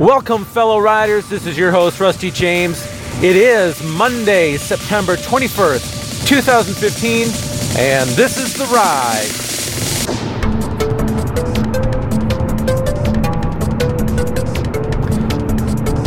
Welcome, 0.00 0.46
fellow 0.46 0.78
riders. 0.78 1.28
This 1.28 1.44
is 1.44 1.58
your 1.58 1.70
host, 1.70 2.00
Rusty 2.00 2.30
James. 2.30 2.86
It 3.22 3.36
is 3.36 3.82
Monday, 3.98 4.56
September 4.56 5.14
21st, 5.16 6.26
2015, 6.26 7.26
and 7.78 8.08
this 8.08 8.38
is 8.38 8.54
The 8.54 8.64
Ride. 8.72 9.28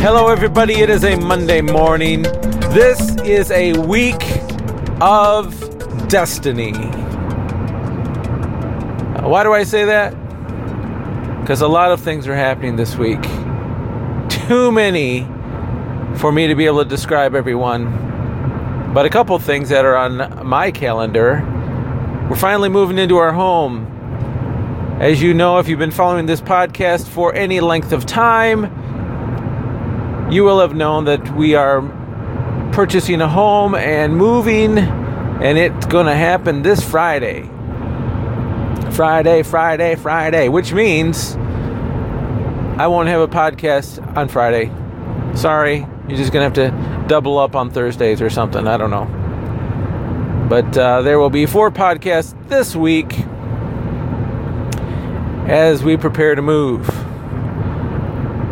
Hello, 0.00 0.26
everybody. 0.26 0.74
It 0.74 0.90
is 0.90 1.04
a 1.04 1.14
Monday 1.14 1.60
morning. 1.60 2.22
This 2.72 3.14
is 3.20 3.52
a 3.52 3.74
week 3.74 4.24
of 5.00 5.54
destiny. 6.08 6.72
Why 9.22 9.44
do 9.44 9.52
I 9.52 9.62
say 9.62 9.84
that? 9.84 10.10
Because 11.42 11.60
a 11.60 11.68
lot 11.68 11.92
of 11.92 12.00
things 12.00 12.26
are 12.26 12.34
happening 12.34 12.74
this 12.74 12.96
week. 12.96 13.24
Too 14.48 14.70
many 14.70 15.22
for 16.16 16.30
me 16.30 16.48
to 16.48 16.54
be 16.54 16.66
able 16.66 16.82
to 16.82 16.88
describe 16.88 17.34
everyone. 17.34 18.92
But 18.92 19.06
a 19.06 19.08
couple 19.08 19.38
things 19.38 19.70
that 19.70 19.86
are 19.86 19.96
on 19.96 20.46
my 20.46 20.70
calendar. 20.70 21.42
We're 22.28 22.36
finally 22.36 22.68
moving 22.68 22.98
into 22.98 23.16
our 23.16 23.32
home. 23.32 23.86
As 25.00 25.22
you 25.22 25.32
know, 25.32 25.60
if 25.60 25.66
you've 25.66 25.78
been 25.78 25.90
following 25.90 26.26
this 26.26 26.42
podcast 26.42 27.08
for 27.08 27.34
any 27.34 27.60
length 27.60 27.92
of 27.92 28.04
time, 28.04 28.64
you 30.30 30.44
will 30.44 30.60
have 30.60 30.74
known 30.74 31.06
that 31.06 31.34
we 31.34 31.54
are 31.54 31.80
purchasing 32.72 33.22
a 33.22 33.28
home 33.28 33.74
and 33.74 34.14
moving, 34.14 34.76
and 34.76 35.56
it's 35.56 35.86
going 35.86 36.04
to 36.04 36.14
happen 36.14 36.60
this 36.60 36.86
Friday. 36.86 37.48
Friday, 38.92 39.42
Friday, 39.42 39.94
Friday, 39.94 40.50
which 40.50 40.74
means 40.74 41.38
I 42.76 42.88
won't 42.88 43.08
have 43.08 43.20
a 43.20 43.28
podcast 43.28 44.16
on 44.16 44.28
Friday. 44.28 44.70
Sorry, 45.36 45.86
you're 46.08 46.18
just 46.18 46.32
going 46.32 46.52
to 46.52 46.62
have 46.62 46.72
to 46.72 47.08
double 47.08 47.38
up 47.38 47.54
on 47.54 47.70
Thursdays 47.70 48.20
or 48.20 48.30
something. 48.30 48.66
I 48.66 48.76
don't 48.76 48.90
know. 48.90 49.06
But 50.48 50.76
uh, 50.76 51.02
there 51.02 51.18
will 51.18 51.30
be 51.30 51.46
four 51.46 51.70
podcasts 51.70 52.34
this 52.48 52.74
week 52.74 53.16
as 55.48 55.84
we 55.84 55.96
prepare 55.96 56.34
to 56.34 56.42
move. 56.42 56.88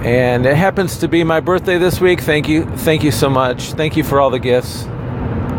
And 0.04 0.46
it 0.46 0.56
happens 0.56 0.98
to 0.98 1.08
be 1.08 1.24
my 1.24 1.40
birthday 1.40 1.78
this 1.78 2.00
week. 2.00 2.20
Thank 2.20 2.48
you. 2.48 2.64
Thank 2.76 3.02
you 3.02 3.10
so 3.10 3.28
much. 3.28 3.72
Thank 3.72 3.96
you 3.96 4.04
for 4.04 4.20
all 4.20 4.30
the 4.30 4.38
gifts 4.38 4.86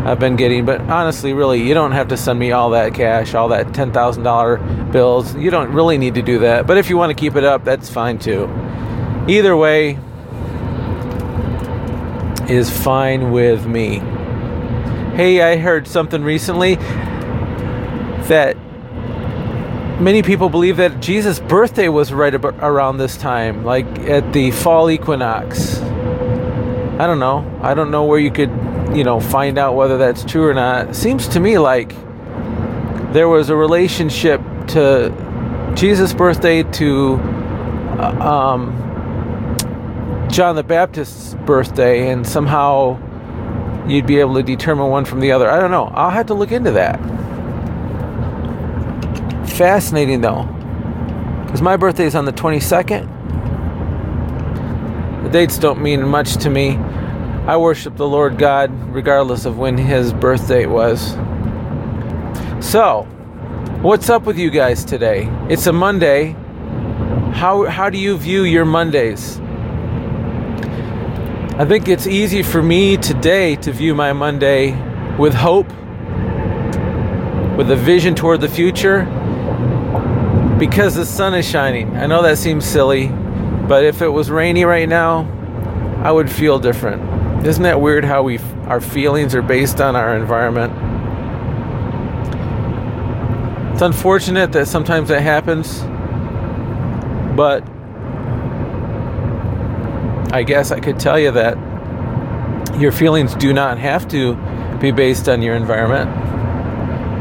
I've 0.04 0.18
been 0.18 0.36
getting. 0.36 0.64
But 0.64 0.80
honestly, 0.82 1.32
really, 1.32 1.62
you 1.66 1.74
don't 1.74 1.92
have 1.92 2.08
to 2.08 2.16
send 2.16 2.38
me 2.38 2.52
all 2.52 2.70
that 2.70 2.94
cash, 2.94 3.34
all 3.34 3.48
that 3.48 3.68
$10,000 3.68 4.92
bills. 4.92 5.34
You 5.34 5.50
don't 5.50 5.72
really 5.72 5.98
need 5.98 6.14
to 6.14 6.22
do 6.22 6.40
that. 6.40 6.66
But 6.66 6.76
if 6.76 6.90
you 6.90 6.96
want 6.96 7.10
to 7.10 7.14
keep 7.14 7.36
it 7.36 7.44
up, 7.44 7.64
that's 7.64 7.88
fine 7.88 8.18
too. 8.18 8.48
Either 9.28 9.56
way 9.56 9.98
is 12.48 12.70
fine 12.70 13.32
with 13.32 13.66
me. 13.66 14.00
Hey, 15.16 15.40
I 15.40 15.56
heard 15.56 15.86
something 15.86 16.22
recently 16.22 16.74
that 18.26 18.56
many 20.00 20.22
people 20.22 20.48
believe 20.48 20.76
that 20.76 21.00
Jesus' 21.00 21.38
birthday 21.38 21.88
was 21.88 22.12
right 22.12 22.34
ab- 22.34 22.44
around 22.44 22.98
this 22.98 23.16
time, 23.16 23.64
like 23.64 23.86
at 24.00 24.32
the 24.32 24.50
fall 24.50 24.90
equinox. 24.90 25.80
I 25.80 27.06
don't 27.06 27.18
know. 27.18 27.44
I 27.62 27.74
don't 27.74 27.90
know 27.90 28.04
where 28.04 28.18
you 28.18 28.30
could, 28.30 28.50
you 28.94 29.02
know, 29.02 29.18
find 29.18 29.58
out 29.58 29.74
whether 29.74 29.98
that's 29.98 30.24
true 30.24 30.46
or 30.46 30.54
not. 30.54 30.94
Seems 30.94 31.26
to 31.28 31.40
me 31.40 31.58
like 31.58 31.90
there 33.12 33.28
was 33.28 33.50
a 33.50 33.56
relationship 33.56 34.40
to 34.68 35.12
Jesus' 35.74 36.14
birthday 36.14 36.62
to 36.62 37.14
uh, 37.98 38.54
um, 38.54 40.28
John 40.30 40.54
the 40.56 40.62
Baptist's 40.62 41.34
birthday, 41.46 42.10
and 42.10 42.26
somehow 42.26 42.98
you'd 43.88 44.06
be 44.06 44.20
able 44.20 44.34
to 44.34 44.42
determine 44.42 44.88
one 44.88 45.04
from 45.04 45.20
the 45.20 45.32
other. 45.32 45.50
I 45.50 45.58
don't 45.58 45.70
know. 45.70 45.86
I'll 45.86 46.10
have 46.10 46.26
to 46.26 46.34
look 46.34 46.52
into 46.52 46.70
that. 46.72 46.98
Fascinating 49.50 50.20
though, 50.20 50.44
because 51.44 51.62
my 51.62 51.76
birthday 51.76 52.06
is 52.06 52.14
on 52.14 52.24
the 52.24 52.32
22nd. 52.32 53.10
The 55.24 55.30
dates 55.30 55.58
don't 55.58 55.80
mean 55.82 56.06
much 56.06 56.36
to 56.38 56.50
me. 56.50 56.78
I 57.46 57.58
worship 57.58 57.98
the 57.98 58.08
Lord 58.08 58.38
God 58.38 58.70
regardless 58.88 59.44
of 59.44 59.58
when 59.58 59.76
his 59.76 60.14
birth 60.14 60.48
date 60.48 60.64
was. 60.66 61.10
So, 62.64 63.02
what's 63.82 64.08
up 64.08 64.22
with 64.22 64.38
you 64.38 64.48
guys 64.48 64.82
today? 64.82 65.28
It's 65.50 65.66
a 65.66 65.72
Monday. 65.74 66.34
How, 67.34 67.66
how 67.66 67.90
do 67.90 67.98
you 67.98 68.16
view 68.16 68.44
your 68.44 68.64
Mondays? 68.64 69.38
I 71.58 71.66
think 71.68 71.86
it's 71.86 72.06
easy 72.06 72.42
for 72.42 72.62
me 72.62 72.96
today 72.96 73.56
to 73.56 73.72
view 73.72 73.94
my 73.94 74.14
Monday 74.14 74.70
with 75.18 75.34
hope, 75.34 75.68
with 77.58 77.70
a 77.70 77.76
vision 77.76 78.14
toward 78.14 78.40
the 78.40 78.48
future, 78.48 79.04
because 80.58 80.94
the 80.94 81.04
sun 81.04 81.34
is 81.34 81.46
shining. 81.46 81.94
I 81.94 82.06
know 82.06 82.22
that 82.22 82.38
seems 82.38 82.64
silly, 82.64 83.08
but 83.68 83.84
if 83.84 84.00
it 84.00 84.08
was 84.08 84.30
rainy 84.30 84.64
right 84.64 84.88
now, 84.88 85.30
I 86.02 86.10
would 86.10 86.32
feel 86.32 86.58
different. 86.58 87.13
Isn't 87.44 87.64
that 87.64 87.78
weird 87.78 88.06
how 88.06 88.22
we 88.22 88.38
our 88.68 88.80
feelings 88.80 89.34
are 89.34 89.42
based 89.42 89.78
on 89.78 89.96
our 89.96 90.16
environment? 90.16 90.72
It's 93.74 93.82
unfortunate 93.82 94.52
that 94.52 94.66
sometimes 94.66 95.10
that 95.10 95.20
happens, 95.20 95.82
but 97.36 97.62
I 100.32 100.42
guess 100.42 100.70
I 100.70 100.80
could 100.80 100.98
tell 100.98 101.18
you 101.18 101.32
that 101.32 101.58
your 102.80 102.92
feelings 102.92 103.34
do 103.34 103.52
not 103.52 103.76
have 103.76 104.08
to 104.08 104.36
be 104.80 104.90
based 104.90 105.28
on 105.28 105.42
your 105.42 105.54
environment. 105.54 106.10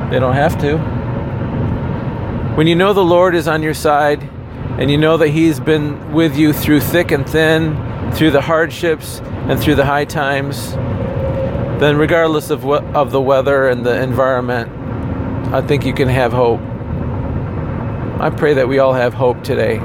They 0.10 0.20
don't 0.20 0.36
have 0.36 0.58
to. 0.62 0.78
When 2.56 2.68
you 2.68 2.76
know 2.76 2.94
the 2.94 3.04
Lord 3.04 3.36
is 3.36 3.50
on 3.50 3.62
your 3.62 3.74
side 3.74 4.24
and 4.80 4.90
you 4.90 4.98
know 4.98 5.18
that 5.18 5.28
He's 5.32 5.60
been 5.60 6.14
with 6.14 6.38
you 6.38 6.54
through 6.54 6.80
thick 6.80 7.12
and 7.12 7.28
thin, 7.30 7.76
through 8.14 8.32
the 8.32 8.42
hardships 8.42 9.22
and 9.50 9.60
through 9.60 9.76
the 9.76 9.86
high 9.86 10.06
times, 10.06 10.72
then 11.80 11.98
regardless 11.98 12.50
of 12.50 12.64
what 12.64 12.84
of 12.96 13.12
the 13.12 13.22
weather 13.22 13.68
and 13.68 13.86
the 13.86 14.02
environment, 14.02 14.72
I 15.54 15.62
think 15.62 15.86
you 15.86 15.94
can 15.94 16.08
have 16.08 16.32
hope. 16.32 16.62
I 18.22 18.30
pray 18.30 18.54
that 18.54 18.68
we 18.68 18.80
all 18.80 18.94
have 18.94 19.14
hope 19.14 19.44
today. 19.44 19.80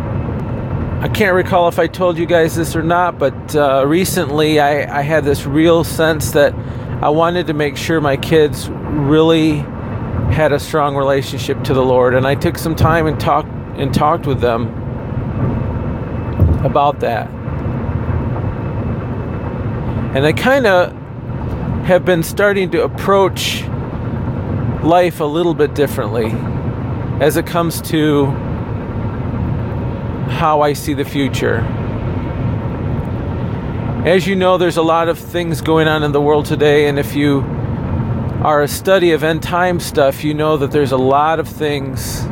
I 1.01 1.09
can't 1.09 1.35
recall 1.35 1.69
if 1.69 1.79
I 1.79 1.87
told 1.87 2.19
you 2.19 2.27
guys 2.27 2.57
this 2.57 2.77
or 2.77 2.83
not, 2.83 3.19
but 3.19 3.57
uh, 3.57 3.85
recently 3.87 4.61
I, 4.61 4.99
I 4.99 5.03
had 5.03 5.25
this 5.25 5.45
real 5.45 5.85
sense 5.85 6.33
that 6.33 6.55
I 7.03 7.09
wanted 7.09 7.47
to 7.49 7.53
make 7.53 7.77
sure 7.77 8.01
my 8.01 8.17
kids 8.17 8.69
really 8.69 9.59
had 10.31 10.53
a 10.53 10.59
strong 10.59 10.97
relationship 10.97 11.63
to 11.65 11.75
the 11.75 11.85
Lord, 11.85 12.15
and 12.15 12.27
I 12.27 12.35
took 12.35 12.59
some 12.59 12.77
time 12.77 13.07
and 13.07 13.19
talked 13.19 13.49
and 13.79 13.95
talked 13.95 14.27
with 14.27 14.41
them 14.41 14.69
about 16.65 17.01
that. 17.01 17.29
And 20.15 20.25
I 20.25 20.33
kind 20.33 20.67
of 20.67 20.93
have 21.85 22.05
been 22.05 22.23
starting 22.23 22.71
to 22.71 22.83
approach 22.83 23.63
life 24.83 25.21
a 25.21 25.25
little 25.25 25.55
bit 25.55 25.75
differently 25.75 26.33
as 27.21 27.37
it 27.37 27.47
comes 27.47 27.83
to 27.83 28.27
how 30.31 30.63
I 30.63 30.73
see 30.73 30.95
the 30.95 31.05
future. 31.05 31.59
As 34.07 34.27
you 34.27 34.35
know, 34.35 34.57
there's 34.57 34.77
a 34.77 34.83
lot 34.83 35.09
of 35.09 35.19
things 35.19 35.61
going 35.61 35.89
on 35.89 36.03
in 36.03 36.13
the 36.13 36.21
world 36.21 36.47
today, 36.47 36.89
and 36.89 36.99
if 36.99 37.15
you 37.15 37.41
are 38.43 38.63
a 38.63 38.69
study 38.69 39.13
of 39.13 39.25
end 39.25 39.43
time 39.43 39.79
stuff, 39.79 40.25
you 40.25 40.33
know 40.33 40.57
that 40.57 40.71
there's 40.71 40.93
a 40.93 40.97
lot 40.97 41.41
of 41.41 41.49
things 41.49 42.23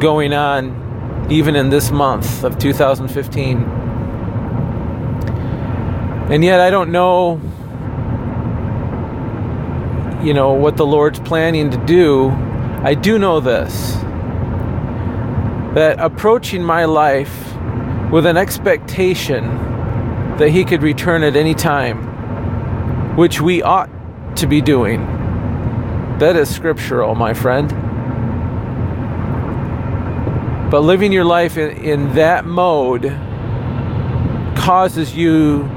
going 0.00 0.32
on 0.32 1.26
even 1.30 1.56
in 1.56 1.70
this 1.70 1.90
month 1.90 2.44
of 2.44 2.58
2015. 2.58 3.85
And 6.28 6.44
yet 6.44 6.60
I 6.60 6.70
don't 6.70 6.90
know 6.90 7.40
you 10.22 10.34
know 10.34 10.54
what 10.54 10.76
the 10.76 10.84
Lord's 10.84 11.20
planning 11.20 11.70
to 11.70 11.76
do. 11.86 12.30
I 12.30 12.94
do 12.94 13.18
know 13.18 13.38
this 13.40 13.94
that 15.74 16.00
approaching 16.00 16.64
my 16.64 16.86
life 16.86 17.54
with 18.10 18.24
an 18.24 18.36
expectation 18.36 19.44
that 20.38 20.48
he 20.48 20.64
could 20.64 20.82
return 20.82 21.22
at 21.22 21.36
any 21.36 21.54
time, 21.54 23.16
which 23.16 23.40
we 23.40 23.62
ought 23.62 23.90
to 24.36 24.46
be 24.46 24.62
doing. 24.62 25.04
That 26.18 26.34
is 26.34 26.52
scriptural, 26.52 27.14
my 27.14 27.34
friend. 27.34 27.68
But 30.70 30.80
living 30.80 31.12
your 31.12 31.26
life 31.26 31.58
in, 31.58 31.76
in 31.76 32.14
that 32.14 32.46
mode 32.46 33.04
causes 34.56 35.14
you 35.14 35.68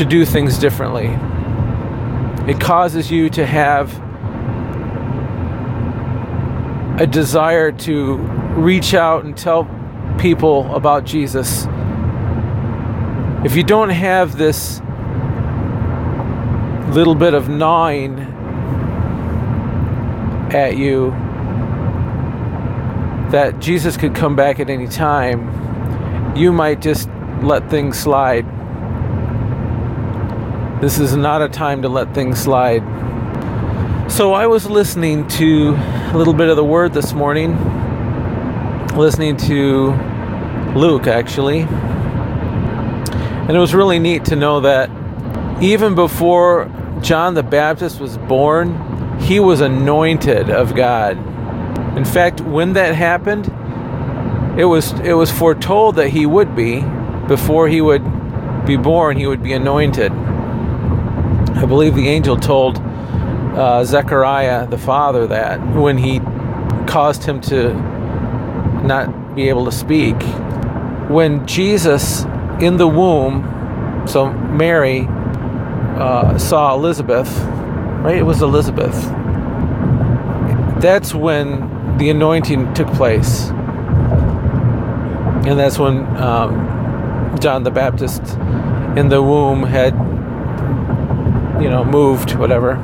to 0.00 0.06
do 0.06 0.24
things 0.24 0.58
differently. 0.58 1.08
It 2.50 2.58
causes 2.58 3.10
you 3.10 3.28
to 3.28 3.44
have 3.44 3.92
a 6.98 7.06
desire 7.06 7.70
to 7.70 8.14
reach 8.56 8.94
out 8.94 9.26
and 9.26 9.36
tell 9.36 9.68
people 10.18 10.74
about 10.74 11.04
Jesus 11.04 11.66
if 13.44 13.56
you 13.56 13.62
don't 13.62 13.90
have 13.90 14.38
this 14.38 14.80
little 16.94 17.14
bit 17.14 17.34
of 17.34 17.50
gnawing 17.50 18.20
at 20.50 20.78
you 20.78 21.10
that 23.32 23.58
Jesus 23.60 23.98
could 23.98 24.14
come 24.14 24.34
back 24.34 24.60
at 24.60 24.70
any 24.70 24.88
time, 24.88 26.34
you 26.34 26.52
might 26.52 26.80
just 26.80 27.10
let 27.42 27.68
things 27.68 27.98
slide. 27.98 28.46
This 30.80 30.98
is 30.98 31.14
not 31.14 31.42
a 31.42 31.48
time 31.50 31.82
to 31.82 31.90
let 31.90 32.14
things 32.14 32.38
slide. 32.38 32.80
So 34.10 34.32
I 34.32 34.46
was 34.46 34.64
listening 34.64 35.28
to 35.28 35.74
a 35.74 36.16
little 36.16 36.32
bit 36.32 36.48
of 36.48 36.56
the 36.56 36.64
word 36.64 36.94
this 36.94 37.12
morning, 37.12 37.54
listening 38.96 39.36
to 39.36 39.92
Luke 40.74 41.06
actually. 41.06 41.60
And 41.60 43.50
it 43.50 43.58
was 43.58 43.74
really 43.74 43.98
neat 43.98 44.24
to 44.26 44.36
know 44.36 44.60
that 44.60 44.88
even 45.62 45.94
before 45.94 46.70
John 47.02 47.34
the 47.34 47.42
Baptist 47.42 48.00
was 48.00 48.16
born, 48.16 49.18
he 49.20 49.38
was 49.38 49.60
anointed 49.60 50.48
of 50.48 50.74
God. 50.74 51.18
In 51.94 52.06
fact, 52.06 52.40
when 52.40 52.72
that 52.72 52.94
happened, 52.94 53.48
it 54.58 54.64
was 54.64 54.92
it 55.00 55.12
was 55.12 55.30
foretold 55.30 55.96
that 55.96 56.08
he 56.08 56.24
would 56.24 56.56
be 56.56 56.80
before 57.28 57.68
he 57.68 57.82
would 57.82 58.02
be 58.64 58.78
born, 58.78 59.18
he 59.18 59.26
would 59.26 59.42
be 59.42 59.52
anointed. 59.52 60.10
I 61.56 61.66
believe 61.66 61.94
the 61.94 62.08
angel 62.08 62.36
told 62.36 62.78
uh, 62.78 63.84
Zechariah, 63.84 64.66
the 64.66 64.78
father, 64.78 65.26
that 65.26 65.60
when 65.74 65.98
he 65.98 66.20
caused 66.86 67.24
him 67.24 67.40
to 67.40 67.74
not 68.84 69.34
be 69.34 69.48
able 69.48 69.64
to 69.64 69.72
speak. 69.72 70.16
When 71.08 71.46
Jesus 71.46 72.24
in 72.60 72.76
the 72.76 72.88
womb, 72.88 74.04
so 74.06 74.32
Mary 74.32 75.06
uh, 75.08 76.38
saw 76.38 76.74
Elizabeth, 76.74 77.30
right? 78.02 78.16
It 78.16 78.22
was 78.22 78.42
Elizabeth. 78.42 78.94
That's 80.80 81.14
when 81.14 81.98
the 81.98 82.10
anointing 82.10 82.72
took 82.74 82.88
place. 82.94 83.50
And 85.46 85.58
that's 85.58 85.78
when 85.78 86.06
um, 86.16 87.38
John 87.40 87.62
the 87.62 87.70
Baptist 87.70 88.22
in 88.96 89.08
the 89.08 89.22
womb 89.22 89.62
had, 89.62 89.94
you 91.60 91.68
know, 91.68 91.84
moved, 91.84 92.34
whatever. 92.36 92.74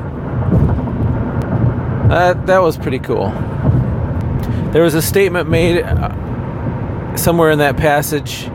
That, 2.09 2.45
that 2.47 2.59
was 2.59 2.77
pretty 2.77 2.99
cool. 2.99 3.31
There 4.71 4.83
was 4.83 4.93
a 4.93 5.01
statement 5.01 5.49
made 5.49 5.81
uh, 5.81 7.15
somewhere 7.17 7.51
in 7.51 7.59
that 7.59 7.77
passage 7.77 8.45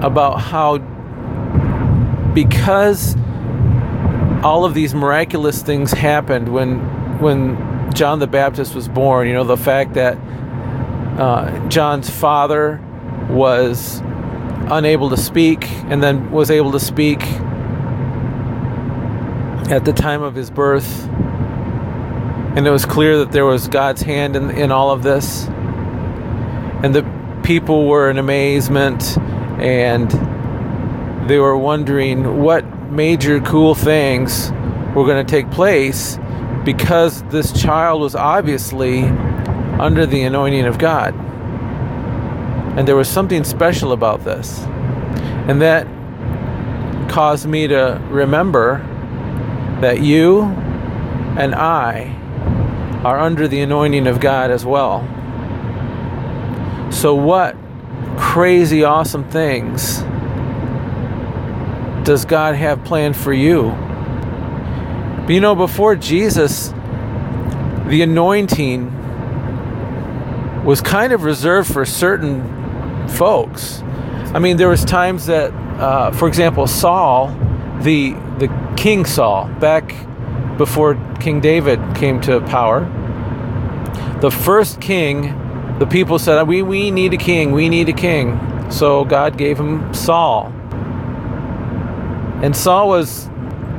about 0.00 0.40
how 0.40 0.78
because 2.34 3.16
all 4.44 4.64
of 4.64 4.74
these 4.74 4.94
miraculous 4.94 5.62
things 5.62 5.92
happened 5.92 6.48
when 6.52 6.78
when 7.20 7.92
John 7.92 8.20
the 8.20 8.26
Baptist 8.26 8.74
was 8.74 8.88
born. 8.88 9.26
You 9.26 9.34
know, 9.34 9.44
the 9.44 9.56
fact 9.56 9.94
that 9.94 10.16
uh, 11.18 11.68
John's 11.68 12.08
father 12.08 12.80
was 13.28 14.00
unable 14.70 15.10
to 15.10 15.16
speak 15.16 15.68
and 15.90 16.02
then 16.02 16.30
was 16.30 16.50
able 16.50 16.72
to 16.72 16.80
speak 16.80 17.20
at 19.70 19.84
the 19.84 19.92
time 19.92 20.22
of 20.22 20.34
his 20.34 20.50
birth. 20.50 21.06
And 22.56 22.66
it 22.66 22.70
was 22.70 22.86
clear 22.86 23.18
that 23.18 23.32
there 23.32 23.44
was 23.44 23.68
God's 23.68 24.02
hand 24.02 24.34
in, 24.34 24.50
in 24.50 24.72
all 24.72 24.90
of 24.90 25.02
this. 25.02 25.46
And 26.82 26.94
the 26.94 27.06
people 27.42 27.86
were 27.86 28.10
in 28.10 28.18
amazement 28.18 29.18
and 29.60 30.10
they 31.28 31.38
were 31.38 31.56
wondering 31.56 32.42
what 32.42 32.64
major 32.90 33.40
cool 33.40 33.74
things 33.74 34.50
were 34.94 35.04
going 35.04 35.24
to 35.24 35.30
take 35.30 35.50
place 35.50 36.18
because 36.64 37.22
this 37.24 37.52
child 37.52 38.00
was 38.00 38.14
obviously 38.14 39.04
under 39.78 40.06
the 40.06 40.22
anointing 40.22 40.64
of 40.64 40.78
God. 40.78 41.14
And 42.78 42.88
there 42.88 42.96
was 42.96 43.08
something 43.08 43.44
special 43.44 43.92
about 43.92 44.24
this. 44.24 44.60
And 45.48 45.60
that 45.60 45.86
caused 47.10 47.46
me 47.46 47.66
to 47.66 48.00
remember 48.08 48.84
that 49.80 50.00
you 50.00 50.42
and 50.42 51.54
I 51.54 52.14
are 53.04 53.18
under 53.18 53.46
the 53.46 53.60
anointing 53.60 54.06
of 54.06 54.20
God 54.20 54.50
as 54.50 54.64
well. 54.64 55.06
So, 56.90 57.14
what 57.14 57.56
crazy, 58.16 58.82
awesome 58.82 59.28
things 59.30 59.98
does 62.04 62.24
God 62.24 62.54
have 62.56 62.84
planned 62.84 63.16
for 63.16 63.32
you? 63.32 63.70
But 65.26 65.34
you 65.34 65.40
know, 65.40 65.54
before 65.54 65.94
Jesus, 65.94 66.68
the 67.86 68.00
anointing 68.02 68.94
was 70.64 70.80
kind 70.80 71.12
of 71.12 71.22
reserved 71.22 71.72
for 71.72 71.84
certain 71.84 73.08
folks. 73.08 73.82
I 74.34 74.38
mean, 74.38 74.56
there 74.56 74.68
was 74.68 74.84
times 74.84 75.26
that, 75.26 75.52
uh, 75.52 76.10
for 76.12 76.28
example, 76.28 76.66
Saul, 76.66 77.28
the 77.82 78.12
the 78.38 78.48
King 78.78 79.04
Saul, 79.06 79.50
back 79.58 79.92
before 80.56 80.94
King 81.18 81.40
David 81.40 81.80
came 81.96 82.20
to 82.20 82.40
power, 82.42 82.86
the 84.20 84.30
first 84.30 84.80
king, 84.80 85.34
the 85.80 85.86
people 85.86 86.16
said, 86.20 86.46
"We 86.46 86.62
we 86.62 86.92
need 86.92 87.12
a 87.12 87.16
king. 87.16 87.50
We 87.50 87.68
need 87.68 87.88
a 87.88 87.92
king." 87.92 88.38
So 88.70 89.04
God 89.04 89.36
gave 89.36 89.58
him 89.58 89.92
Saul. 89.92 90.52
And 92.40 92.54
Saul 92.54 92.88
was 92.88 93.28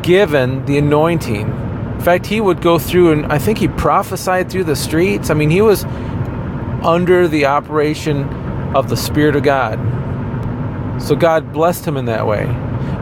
given 0.02 0.66
the 0.66 0.78
anointing. 0.78 1.48
In 1.96 2.02
fact, 2.02 2.26
he 2.26 2.42
would 2.42 2.62
go 2.62 2.78
through 2.78 3.14
and 3.14 3.32
I 3.32 3.38
think 3.38 3.58
he 3.58 3.70
prophesied 3.70 4.50
through 4.50 4.66
the 4.66 4.76
streets. 4.76 5.30
I 5.30 5.34
mean, 5.34 5.50
he 5.50 5.62
was 5.62 5.86
under 6.84 7.26
the 7.26 7.46
operation 7.46 8.28
of 8.76 8.90
the 8.90 8.98
Spirit 8.98 9.38
of 9.38 9.44
God. 9.44 9.80
So 11.02 11.16
God 11.16 11.54
blessed 11.54 11.86
him 11.88 11.96
in 11.96 12.04
that 12.06 12.28
way. 12.28 12.54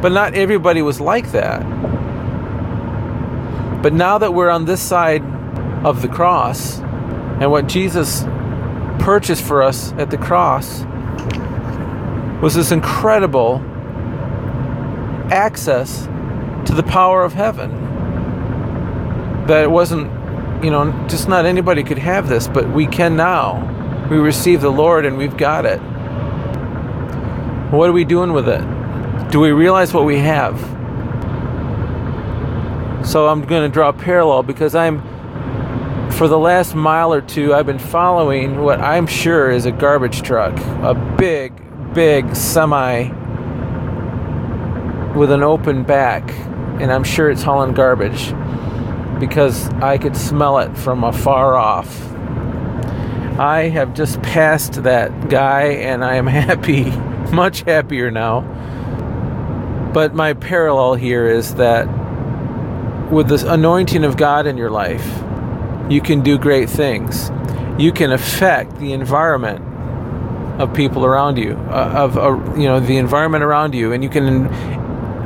But 0.02 0.12
not 0.12 0.36
everybody 0.36 0.82
was 0.82 1.00
like 1.02 1.32
that. 1.32 1.62
But 3.82 3.94
now 3.94 4.18
that 4.18 4.34
we're 4.34 4.50
on 4.50 4.66
this 4.66 4.82
side 4.82 5.24
of 5.84 6.02
the 6.02 6.08
cross 6.08 6.80
and 6.80 7.52
what 7.52 7.68
Jesus 7.68 8.24
purchased 9.00 9.44
for 9.44 9.64
us 9.64 9.94
at 9.94 10.10
the 10.10 10.18
cross 10.18 10.84
was 12.42 12.56
this 12.56 12.72
incredible 12.72 13.64
access 15.32 16.06
to 16.66 16.74
the 16.76 16.84
power 16.84 17.24
of 17.24 17.34
heaven. 17.34 17.72
That 19.48 19.64
it 19.64 19.72
wasn't, 19.72 20.12
you 20.64 20.72
know, 20.72 20.92
just 21.08 21.30
not 21.30 21.46
anybody 21.46 21.84
could 21.84 22.00
have 22.00 22.28
this, 22.28 22.48
but 22.48 22.70
we 22.70 22.86
can 22.88 23.16
now. 23.16 24.08
We 24.10 24.18
receive 24.18 24.62
the 24.62 24.72
Lord 24.72 25.06
and 25.06 25.18
we've 25.18 25.38
got 25.38 25.66
it. 25.66 25.80
What 27.72 27.90
are 27.90 27.94
we 27.94 28.04
doing 28.04 28.34
with 28.34 28.48
it? 28.48 28.77
Do 29.32 29.42
we 29.42 29.52
realize 29.52 29.94
what 29.94 30.06
we 30.06 30.20
have? 30.20 30.58
So 33.06 33.28
I'm 33.28 33.42
going 33.42 33.70
to 33.70 33.70
draw 33.70 33.90
a 33.90 33.94
parallel 33.94 34.44
because 34.44 34.74
I'm, 34.74 35.02
for 36.12 36.30
the 36.30 36.40
last 36.40 36.76
mile 36.76 37.14
or 37.14 37.20
two, 37.20 37.54
I've 37.54 37.66
been 37.66 37.78
following 37.78 38.62
what 38.62 38.80
I'm 38.80 39.06
sure 39.06 39.52
is 39.52 39.66
a 39.66 39.72
garbage 39.72 40.22
truck, 40.22 40.58
a 40.82 40.94
big, 41.18 41.54
big 41.94 42.38
semi 42.38 43.10
with 45.14 45.32
an 45.32 45.44
open 45.44 45.84
back, 45.84 46.30
and 46.80 46.90
I'm 46.90 47.04
sure 47.04 47.30
it's 47.30 47.44
hauling 47.44 47.74
garbage 47.74 48.34
because 49.20 49.68
I 49.82 49.98
could 49.98 50.16
smell 50.16 50.60
it 50.60 50.78
from 50.78 51.04
afar 51.04 51.56
off. 51.56 52.02
I 53.40 53.70
have 53.74 53.94
just 53.94 54.22
passed 54.22 54.84
that 54.84 55.30
guy 55.30 55.64
and 55.64 56.06
I 56.06 56.16
am 56.16 56.28
happy, 56.28 56.92
much 57.36 57.64
happier 57.64 58.10
now. 58.10 58.54
But 59.98 60.14
my 60.14 60.34
parallel 60.34 60.94
here 60.94 61.26
is 61.26 61.56
that 61.56 61.88
with 63.12 63.28
this 63.28 63.42
anointing 63.42 64.04
of 64.04 64.16
God 64.16 64.46
in 64.46 64.56
your 64.56 64.70
life, 64.70 65.04
you 65.90 66.02
can 66.02 66.22
do 66.22 66.38
great 66.38 66.70
things. 66.70 67.32
You 67.80 67.92
can 67.92 68.12
affect 68.12 68.78
the 68.78 68.94
environment 68.94 69.60
of 70.62 70.72
people 70.76 71.04
around 71.04 71.40
you, 71.40 71.54
uh, 71.72 71.94
of 71.96 72.16
uh, 72.16 72.30
you 72.56 72.68
know 72.68 72.80
the 72.80 72.98
environment 72.98 73.44
around 73.44 73.74
you, 73.74 73.92
and 73.92 74.04
you 74.04 74.10
can 74.12 74.46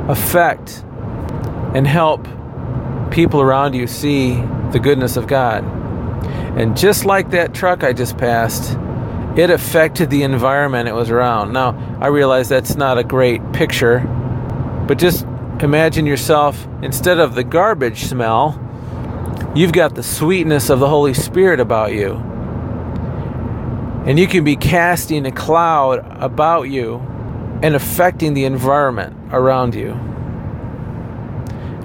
affect 0.08 0.82
and 1.74 1.86
help 1.86 2.26
people 3.10 3.42
around 3.42 3.74
you 3.74 3.86
see 3.86 4.36
the 4.70 4.80
goodness 4.82 5.18
of 5.18 5.26
God. 5.26 5.64
And 6.56 6.74
just 6.78 7.04
like 7.04 7.32
that 7.32 7.52
truck 7.52 7.84
I 7.84 7.92
just 7.92 8.16
passed, 8.16 8.78
it 9.36 9.50
affected 9.50 10.08
the 10.08 10.22
environment 10.22 10.88
it 10.88 10.94
was 10.94 11.10
around. 11.10 11.52
Now, 11.52 11.76
I 12.00 12.06
realize 12.06 12.48
that's 12.48 12.74
not 12.74 12.96
a 12.96 13.04
great 13.04 13.52
picture, 13.52 13.98
but 14.86 14.98
just 14.98 15.24
imagine 15.60 16.06
yourself, 16.06 16.66
instead 16.82 17.18
of 17.18 17.34
the 17.34 17.44
garbage 17.44 18.04
smell, 18.04 18.58
you've 19.54 19.72
got 19.72 19.94
the 19.94 20.02
sweetness 20.02 20.70
of 20.70 20.80
the 20.80 20.88
Holy 20.88 21.14
Spirit 21.14 21.60
about 21.60 21.92
you. 21.92 22.14
And 24.04 24.18
you 24.18 24.26
can 24.26 24.42
be 24.42 24.56
casting 24.56 25.26
a 25.26 25.30
cloud 25.30 26.04
about 26.20 26.62
you 26.62 26.96
and 27.62 27.76
affecting 27.76 28.34
the 28.34 28.44
environment 28.44 29.16
around 29.32 29.76
you. 29.76 29.92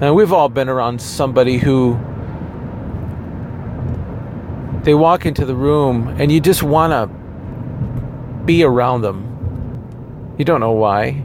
And 0.00 0.14
we've 0.14 0.32
all 0.32 0.48
been 0.48 0.68
around 0.68 1.00
somebody 1.00 1.58
who 1.58 1.98
they 4.82 4.94
walk 4.94 5.26
into 5.26 5.44
the 5.44 5.54
room 5.54 6.08
and 6.18 6.32
you 6.32 6.40
just 6.40 6.62
want 6.62 6.92
to 6.92 7.06
be 8.44 8.64
around 8.64 9.02
them. 9.02 10.34
You 10.38 10.44
don't 10.44 10.60
know 10.60 10.72
why. 10.72 11.24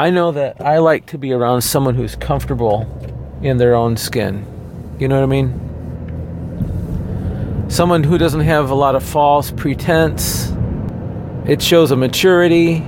I 0.00 0.08
know 0.08 0.32
that 0.32 0.62
I 0.62 0.78
like 0.78 1.04
to 1.08 1.18
be 1.18 1.30
around 1.34 1.60
someone 1.60 1.94
who's 1.94 2.16
comfortable 2.16 2.86
in 3.42 3.58
their 3.58 3.74
own 3.74 3.98
skin. 3.98 4.46
You 4.98 5.08
know 5.08 5.16
what 5.16 5.24
I 5.24 5.26
mean? 5.26 5.52
Someone 7.68 8.02
who 8.02 8.16
doesn't 8.16 8.40
have 8.40 8.70
a 8.70 8.74
lot 8.74 8.94
of 8.94 9.02
false 9.04 9.50
pretense. 9.50 10.54
It 11.46 11.60
shows 11.60 11.90
a 11.90 11.96
maturity. 11.96 12.82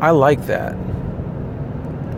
I 0.00 0.12
like 0.12 0.46
that. 0.46 0.74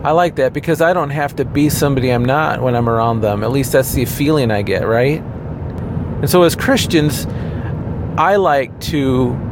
I 0.05 0.11
like 0.11 0.37
that 0.37 0.53
because 0.53 0.79
I 0.79 0.93
don't 0.93 1.09
have 1.09 1.35
to 1.35 1.43
be 1.43 1.67
somebody 1.69 2.09
I'm 2.11 2.23
not 2.23 2.61
when 2.61 2.77
I'm 2.77 2.87
around 2.87 3.19
them. 3.19 3.43
At 3.43 3.51
least 3.51 3.73
that's 3.73 3.91
the 3.91 4.05
feeling 4.05 4.49
I 4.49 4.61
get, 4.61 4.87
right? 4.87 5.19
And 5.19 6.29
so 6.29 6.43
as 6.43 6.55
Christians, 6.55 7.25
I 8.17 8.37
like 8.37 8.79
to 8.79 9.48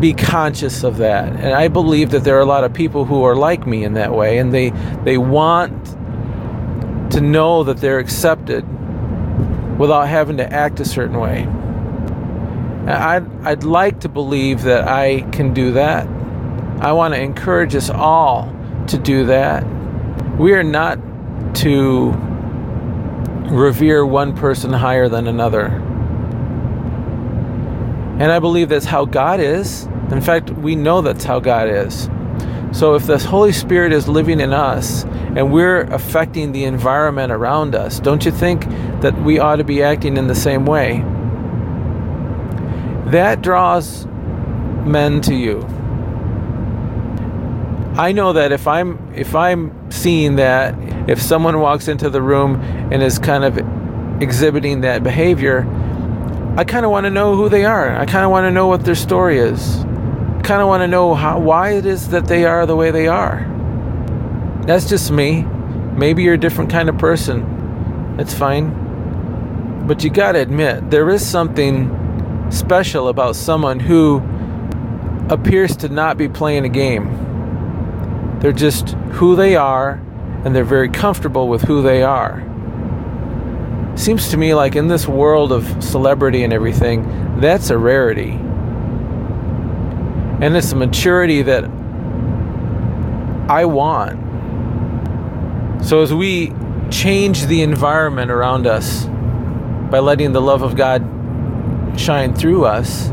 be 0.00 0.14
conscious 0.14 0.82
of 0.82 0.96
that. 0.98 1.28
And 1.28 1.52
I 1.54 1.68
believe 1.68 2.10
that 2.10 2.24
there 2.24 2.36
are 2.36 2.40
a 2.40 2.46
lot 2.46 2.64
of 2.64 2.72
people 2.72 3.04
who 3.04 3.22
are 3.22 3.36
like 3.36 3.66
me 3.66 3.84
in 3.84 3.94
that 3.94 4.12
way 4.12 4.38
and 4.38 4.52
they 4.52 4.70
they 5.04 5.18
want 5.18 5.86
to 7.12 7.20
know 7.20 7.64
that 7.64 7.78
they're 7.78 7.98
accepted 7.98 8.64
without 9.78 10.08
having 10.08 10.36
to 10.38 10.52
act 10.52 10.80
a 10.80 10.84
certain 10.84 11.18
way. 11.18 11.46
I'd, 12.86 13.26
I'd 13.44 13.64
like 13.64 14.00
to 14.00 14.08
believe 14.08 14.62
that 14.62 14.88
I 14.88 15.22
can 15.32 15.54
do 15.54 15.72
that. 15.72 16.06
I 16.80 16.92
want 16.92 17.14
to 17.14 17.20
encourage 17.20 17.74
us 17.74 17.90
all 17.90 18.54
to 18.88 18.98
do 18.98 19.26
that. 19.26 19.64
We 20.38 20.52
are 20.54 20.62
not 20.62 20.98
to 21.56 22.12
revere 23.50 24.06
one 24.06 24.36
person 24.36 24.72
higher 24.72 25.08
than 25.08 25.26
another. 25.26 25.66
And 28.20 28.30
I 28.30 28.38
believe 28.38 28.68
that's 28.68 28.86
how 28.86 29.04
God 29.04 29.40
is. 29.40 29.88
In 30.10 30.20
fact, 30.20 30.50
we 30.50 30.74
know 30.74 31.00
that's 31.00 31.24
how 31.24 31.40
God 31.40 31.68
is. 31.68 32.08
So 32.72 32.94
if 32.94 33.06
the 33.06 33.18
Holy 33.18 33.52
Spirit 33.52 33.92
is 33.92 34.08
living 34.08 34.40
in 34.40 34.52
us 34.52 35.04
and 35.04 35.52
we're 35.52 35.82
affecting 35.82 36.52
the 36.52 36.64
environment 36.64 37.32
around 37.32 37.74
us, 37.74 37.98
don't 37.98 38.24
you 38.24 38.30
think 38.30 38.68
that 39.00 39.20
we 39.22 39.38
ought 39.38 39.56
to 39.56 39.64
be 39.64 39.82
acting 39.82 40.16
in 40.16 40.28
the 40.28 40.34
same 40.34 40.66
way? 40.66 41.04
That 43.10 43.42
draws 43.42 44.06
men 44.86 45.20
to 45.22 45.34
you. 45.34 45.66
I 47.96 48.12
know 48.12 48.32
that 48.32 48.52
if 48.52 48.68
I'm 48.68 49.12
if 49.14 49.34
I'm 49.34 49.90
seeing 49.90 50.36
that 50.36 50.76
if 51.08 51.20
someone 51.20 51.58
walks 51.58 51.88
into 51.88 52.08
the 52.08 52.22
room 52.22 52.60
and 52.92 53.02
is 53.02 53.18
kind 53.18 53.44
of 53.44 53.58
exhibiting 54.22 54.82
that 54.82 55.02
behavior, 55.02 55.66
I 56.56 56.64
kind 56.64 56.84
of 56.84 56.92
want 56.92 57.04
to 57.04 57.10
know 57.10 57.34
who 57.34 57.48
they 57.48 57.64
are. 57.64 57.96
I 57.96 58.06
kind 58.06 58.24
of 58.24 58.30
want 58.30 58.44
to 58.44 58.50
know 58.52 58.68
what 58.68 58.84
their 58.84 58.94
story 58.94 59.38
is. 59.38 59.84
Kind 60.50 60.62
of 60.62 60.66
want 60.66 60.80
to 60.80 60.88
know 60.88 61.14
how 61.14 61.38
why 61.38 61.74
it 61.74 61.86
is 61.86 62.08
that 62.08 62.26
they 62.26 62.44
are 62.44 62.66
the 62.66 62.74
way 62.74 62.90
they 62.90 63.06
are. 63.06 63.46
That's 64.66 64.88
just 64.88 65.12
me. 65.12 65.42
Maybe 65.42 66.24
you're 66.24 66.34
a 66.34 66.38
different 66.38 66.70
kind 66.70 66.88
of 66.88 66.98
person. 66.98 68.16
That's 68.16 68.34
fine. 68.34 69.86
But 69.86 70.02
you 70.02 70.10
got 70.10 70.32
to 70.32 70.40
admit, 70.40 70.90
there 70.90 71.08
is 71.10 71.24
something 71.24 72.48
special 72.50 73.06
about 73.06 73.36
someone 73.36 73.78
who 73.78 74.24
appears 75.28 75.76
to 75.76 75.88
not 75.88 76.16
be 76.18 76.28
playing 76.28 76.64
a 76.64 76.68
game 76.68 78.40
they're 78.40 78.52
just 78.52 78.90
who 79.12 79.36
they 79.36 79.54
are, 79.54 80.02
and 80.44 80.56
they're 80.56 80.64
very 80.64 80.88
comfortable 80.88 81.46
with 81.46 81.62
who 81.62 81.80
they 81.80 82.02
are. 82.02 82.42
Seems 83.94 84.30
to 84.30 84.36
me 84.36 84.54
like 84.54 84.74
in 84.74 84.88
this 84.88 85.06
world 85.06 85.52
of 85.52 85.64
celebrity 85.80 86.42
and 86.42 86.52
everything, 86.52 87.38
that's 87.38 87.70
a 87.70 87.78
rarity. 87.78 88.40
And 90.42 90.56
it's 90.56 90.72
a 90.72 90.76
maturity 90.76 91.42
that 91.42 91.64
I 93.50 93.66
want. 93.66 94.18
So 95.84 96.02
as 96.02 96.14
we 96.14 96.52
change 96.90 97.46
the 97.46 97.62
environment 97.62 98.30
around 98.30 98.66
us 98.66 99.04
by 99.90 99.98
letting 99.98 100.32
the 100.32 100.40
love 100.40 100.62
of 100.62 100.76
God 100.76 101.02
shine 101.98 102.34
through 102.34 102.64
us, 102.64 103.10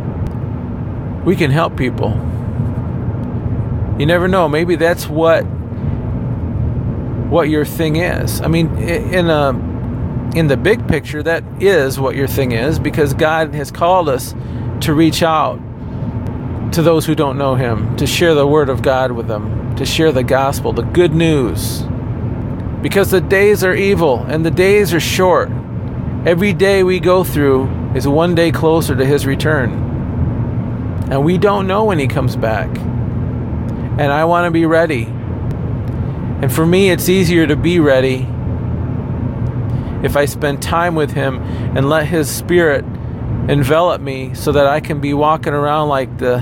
we 1.26 1.36
can 1.36 1.52
help 1.52 1.76
people. 1.76 2.12
You 4.00 4.06
never 4.06 4.28
know. 4.28 4.48
Maybe 4.48 4.76
that's 4.76 5.08
what 5.08 5.42
what 7.30 7.50
your 7.50 7.66
thing 7.66 7.98
is. 7.98 8.40
I 8.42 8.48
mean, 8.48 8.78
in 8.78 9.30
a 9.30 9.50
in 10.36 10.48
the 10.48 10.56
big 10.56 10.88
picture, 10.88 11.24
that 11.24 11.44
is 11.60 12.00
what 12.00 12.16
your 12.16 12.28
thing 12.28 12.52
is 12.52 12.80
because 12.80 13.14
God 13.14 13.54
has 13.54 13.72
called 13.72 14.08
us 14.08 14.34
to 14.82 14.94
reach 14.94 15.24
out 15.24 15.60
to 16.74 16.82
those 16.82 17.06
who 17.06 17.16
don't 17.16 17.38
know 17.38 17.56
Him, 17.56 17.96
to 17.98 18.08
share 18.08 18.36
the 18.36 18.48
Word 18.48 18.70
of 18.70 18.82
God 18.82 19.12
with 19.12 19.28
them, 19.28 19.76
to 19.76 19.86
share 19.86 20.12
the 20.12 20.24
gospel, 20.24 20.74
the 20.74 20.84
good 20.84 21.14
news. 21.14 21.84
Because 22.82 23.12
the 23.12 23.22
days 23.22 23.64
are 23.64 23.74
evil 23.74 24.24
and 24.28 24.46
the 24.46 24.52
days 24.52 24.94
are 24.94 25.00
short. 25.00 25.50
Every 26.26 26.54
day 26.54 26.84
we 26.84 27.00
go 27.00 27.24
through 27.24 27.68
is 27.96 28.08
one 28.08 28.36
day 28.36 28.52
closer 28.52 28.96
to 28.96 29.06
His 29.06 29.26
return. 29.26 29.72
And 31.10 31.24
we 31.24 31.38
don't 31.38 31.68
know 31.68 31.86
when 31.86 32.00
He 32.00 32.08
comes 32.08 32.36
back 32.36 32.70
and 33.98 34.12
I 34.12 34.26
want 34.26 34.46
to 34.46 34.52
be 34.52 34.66
ready. 34.66 35.06
And 35.06 36.54
for 36.54 36.66
me, 36.66 36.92
it's 36.92 37.10
easier 37.10 37.48
to 37.48 37.56
be 37.56 37.80
ready 37.80 38.28
if 40.04 40.16
I 40.16 40.26
spend 40.26 40.62
time 40.62 40.94
with 40.94 41.12
Him 41.12 41.42
and 41.76 41.90
let 41.90 42.06
His 42.06 42.30
Spirit 42.30 42.86
envelop 43.48 44.02
me 44.02 44.34
so 44.34 44.52
that 44.52 44.68
I 44.68 44.80
can 44.80 45.00
be 45.00 45.14
walking 45.14 45.54
around 45.54 45.90
like 45.90 46.18
the, 46.18 46.40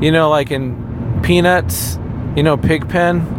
you 0.00 0.10
know, 0.10 0.30
like 0.30 0.50
in 0.50 1.20
Peanuts, 1.22 1.98
you 2.36 2.42
know, 2.42 2.56
Pigpen. 2.56 3.36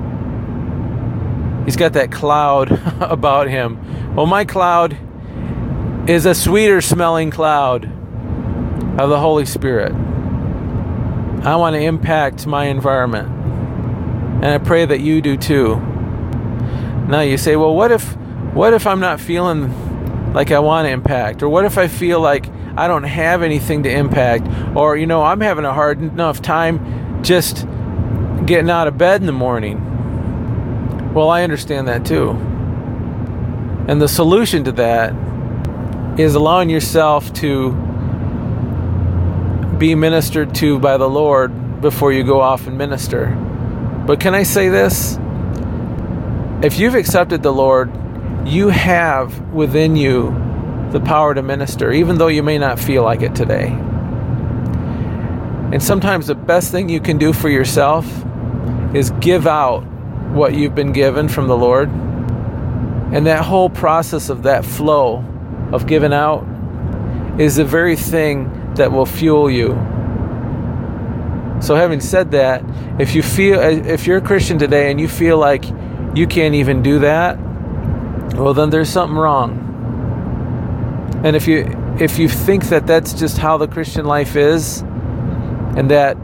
He's 1.65 1.75
got 1.75 1.93
that 1.93 2.12
cloud 2.12 2.71
about 3.01 3.48
him. 3.48 4.15
Well, 4.15 4.25
my 4.25 4.45
cloud 4.45 4.98
is 6.09 6.25
a 6.25 6.33
sweeter 6.36 6.81
smelling 6.81 7.31
cloud 7.31 7.86
of 9.00 9.09
the 9.09 9.19
Holy 9.19 9.45
Spirit. 9.45 9.93
I 11.43 11.55
want 11.55 11.75
to 11.75 11.81
impact 11.81 12.45
my 12.45 12.65
environment. 12.65 13.29
And 14.43 14.45
I 14.45 14.57
pray 14.57 14.86
that 14.86 15.00
you 15.00 15.21
do 15.21 15.38
too. 15.38 15.75
Now 17.07 17.21
you 17.21 17.38
say, 17.38 17.55
well, 17.55 17.74
what 17.75 17.91
if 17.91 18.15
what 18.53 18.74
if 18.74 18.88
I'm 18.88 19.00
not 19.00 19.19
feeling 19.19 19.71
like 20.33 20.51
I 20.51 20.59
want 20.59 20.86
to 20.86 20.91
impact? 20.91 21.43
Or 21.43 21.50
what 21.50 21.65
if 21.65 21.77
I 21.77 21.88
feel 21.88 22.19
like 22.19 22.50
I 22.77 22.88
don't 22.88 23.03
have 23.03 23.41
anything 23.41 23.83
to 23.83 23.91
impact? 23.91 24.48
Or, 24.75 24.95
you 24.95 25.05
know, 25.05 25.24
I'm 25.24 25.41
having 25.41 25.65
a 25.65 25.74
hard 25.74 26.01
enough 26.01 26.41
time 26.41 27.24
just 27.24 27.65
getting 28.45 28.69
out 28.69 28.88
of 28.88 28.98
bed 28.98 29.21
in 29.21 29.27
the 29.27 29.33
morning. 29.33 31.13
Well, 31.13 31.29
I 31.29 31.43
understand 31.43 31.88
that 31.88 32.05
too. 32.05 32.31
And 33.88 34.01
the 34.01 34.07
solution 34.07 34.63
to 34.65 34.71
that 34.74 35.13
is 36.19 36.36
allowing 36.36 36.69
yourself 36.69 37.33
to 37.33 37.71
be 39.77 39.95
ministered 39.95 40.53
to 40.55 40.77
by 40.79 40.98
the 40.98 41.09
Lord 41.09 41.81
before 41.81 42.12
you 42.12 42.24
go 42.24 42.41
off 42.41 42.67
and 42.67 42.77
minister. 42.77 43.27
But 44.05 44.19
can 44.19 44.36
I 44.36 44.43
say 44.43 44.69
this? 44.69 45.17
If 46.62 46.77
you've 46.77 46.95
accepted 46.95 47.41
the 47.41 47.53
Lord, 47.53 47.89
you 48.46 48.69
have 48.69 49.39
within 49.51 49.96
you 49.96 50.31
the 50.91 51.00
power 51.00 51.34
to 51.34 51.41
minister, 51.41 51.91
even 51.91 52.17
though 52.17 52.27
you 52.27 52.43
may 52.43 52.58
not 52.58 52.79
feel 52.79 53.03
like 53.03 53.22
it 53.22 53.36
today. 53.36 53.67
And 55.72 55.84
sometimes 55.84 56.27
the 56.27 56.36
best 56.36 56.72
thing 56.72 56.89
you 56.89 57.00
can 57.00 57.17
do 57.17 57.31
for 57.31 57.48
yourself 57.48 58.05
is 58.93 59.12
give 59.19 59.46
out 59.46 59.81
what 60.34 60.55
you've 60.55 60.74
been 60.74 60.93
given 60.93 61.29
from 61.29 61.48
the 61.48 61.58
Lord. 61.58 61.89
And 61.89 63.27
that 63.27 63.46
whole 63.46 63.69
process 63.69 64.29
of 64.29 64.43
that 64.43 64.65
flow 64.65 65.24
of 65.72 65.86
giving 65.86 66.13
out 66.13 66.48
is 67.39 67.55
the 67.55 67.65
very 67.65 67.96
thing 67.96 68.74
that 68.75 68.91
will 68.91 69.05
fuel 69.05 69.50
you. 69.50 69.69
So, 71.62 71.75
having 71.75 72.00
said 72.00 72.31
that, 72.31 72.63
if 73.00 73.15
you 73.15 73.22
feel 73.22 73.60
if 73.60 74.08
you're 74.08 74.17
a 74.17 74.22
Christian 74.22 74.58
today 74.58 74.89
and 74.89 75.00
you 75.00 75.08
feel 75.08 75.38
like 75.38 75.65
you 76.15 76.25
can't 76.25 76.55
even 76.55 76.81
do 76.81 77.00
that, 77.00 77.38
well, 78.39 78.53
then 78.53 78.69
there's 78.69 78.89
something 78.89 79.17
wrong. 79.17 79.65
And 81.24 81.36
if 81.36 81.48
you 81.48 81.75
if 82.00 82.17
you 82.17 82.29
think 82.29 82.69
that 82.69 82.88
that's 82.88 83.13
just 83.13 83.38
how 83.38 83.58
the 83.58 83.67
Christian 83.67 84.05
life 84.05 84.38
is, 84.38 84.79
and 85.75 85.91
that 85.91 86.15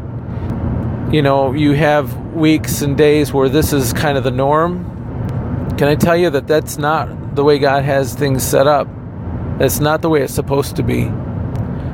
you 1.14 1.22
know 1.22 1.52
you 1.54 1.74
have 1.74 2.16
weeks 2.34 2.82
and 2.82 2.98
days 2.98 3.34
where 3.34 3.50
this 3.50 3.74
is 3.74 3.92
kind 3.92 4.18
of 4.18 4.24
the 4.24 4.32
norm, 4.32 4.86
can 5.78 5.90
I 5.90 5.96
tell 5.96 6.16
you 6.16 6.30
that 6.30 6.48
that's 6.48 6.78
not 6.78 7.36
the 7.36 7.44
way 7.44 7.60
God 7.60 7.84
has 7.84 8.14
things 8.14 8.44
set 8.44 8.68
up? 8.68 8.88
That's 9.60 9.82
not 9.82 10.02
the 10.02 10.10
way 10.10 10.22
it's 10.22 10.34
supposed 10.34 10.78
to 10.78 10.84
be. 10.84 11.12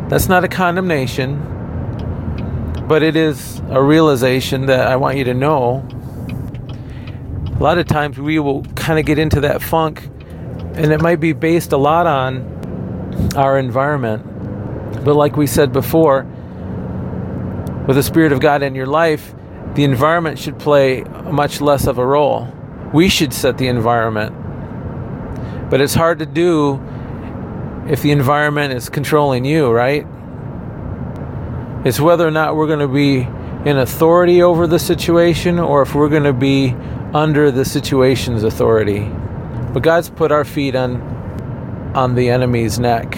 That's 0.08 0.30
not 0.30 0.44
a 0.44 0.48
condemnation, 0.48 1.40
but 2.88 3.01
it 3.01 3.16
is 3.16 3.60
a 3.70 3.82
realization 3.82 4.68
that 4.68 4.88
I 4.88 4.96
want 4.98 5.18
you 5.18 5.24
to 5.24 5.34
know. 5.34 5.88
A 7.60 7.62
lot 7.62 7.80
of 7.80 7.88
times 7.88 8.20
we 8.20 8.38
will 8.38 8.63
kind 8.75 9.00
of 9.00 9.06
get 9.06 9.18
into 9.18 9.40
that 9.42 9.63
funk, 9.63 10.08
and 10.74 10.92
it 10.92 11.01
might 11.01 11.20
be 11.20 11.34
based 11.34 11.72
a 11.72 11.78
lot 11.78 12.08
on 12.08 13.32
our 13.36 13.60
environment. 13.60 14.24
But 15.04 15.16
like 15.16 15.36
we 15.36 15.48
said 15.48 15.74
before, 15.74 16.24
with 17.88 17.96
the 17.96 18.04
Spirit 18.04 18.32
of 18.32 18.40
God 18.40 18.62
in 18.62 18.75
your 18.75 18.86
life, 18.86 19.34
the 19.75 19.84
environment 19.84 20.38
should 20.38 20.60
play 20.60 21.01
much 21.04 21.62
less 21.62 21.88
of 21.88 21.98
a 21.98 22.06
role. 22.06 22.54
We 22.94 23.10
should 23.10 23.34
set 23.34 23.58
the 23.58 23.68
environment. 23.68 24.36
But 25.70 25.82
it's 25.82 25.94
hard 25.94 26.20
to 26.20 26.25
do 26.25 26.82
if 27.90 28.01
the 28.01 28.12
environment 28.12 28.74
is 28.74 28.90
controlling 28.90 29.46
you, 29.46 29.72
right? 29.72 30.06
It's 31.86 32.00
whether 32.00 32.28
or 32.28 32.32
not 32.32 32.56
we're 32.56 32.68
going 32.68 32.80
to 32.80 32.88
be 32.88 33.28
in 33.70 33.78
authority 33.78 34.42
over 34.42 34.68
the 34.68 34.80
situation 34.80 35.60
or 35.60 35.82
if 35.82 35.96
we're 35.96 36.10
going 36.10 36.24
to 36.24 36.34
be 36.34 36.75
under 37.13 37.51
the 37.51 37.66
situation's 37.66 38.44
authority. 38.44 39.10
But 39.74 39.84
God's 39.84 40.10
put 40.10 40.32
our 40.32 40.44
feet 40.44 40.75
on 40.75 41.01
on 41.96 42.16
the 42.16 42.30
enemy's 42.30 42.80
neck. 42.80 43.16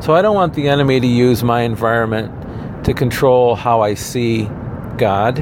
So 0.00 0.14
I 0.14 0.22
don't 0.22 0.34
want 0.34 0.54
the 0.54 0.68
enemy 0.68 1.00
to 1.00 1.06
use 1.06 1.42
my 1.42 1.62
environment 1.62 2.84
to 2.84 2.94
control 2.94 3.54
how 3.54 3.80
I 3.80 3.94
see 3.94 4.48
God. 4.96 5.36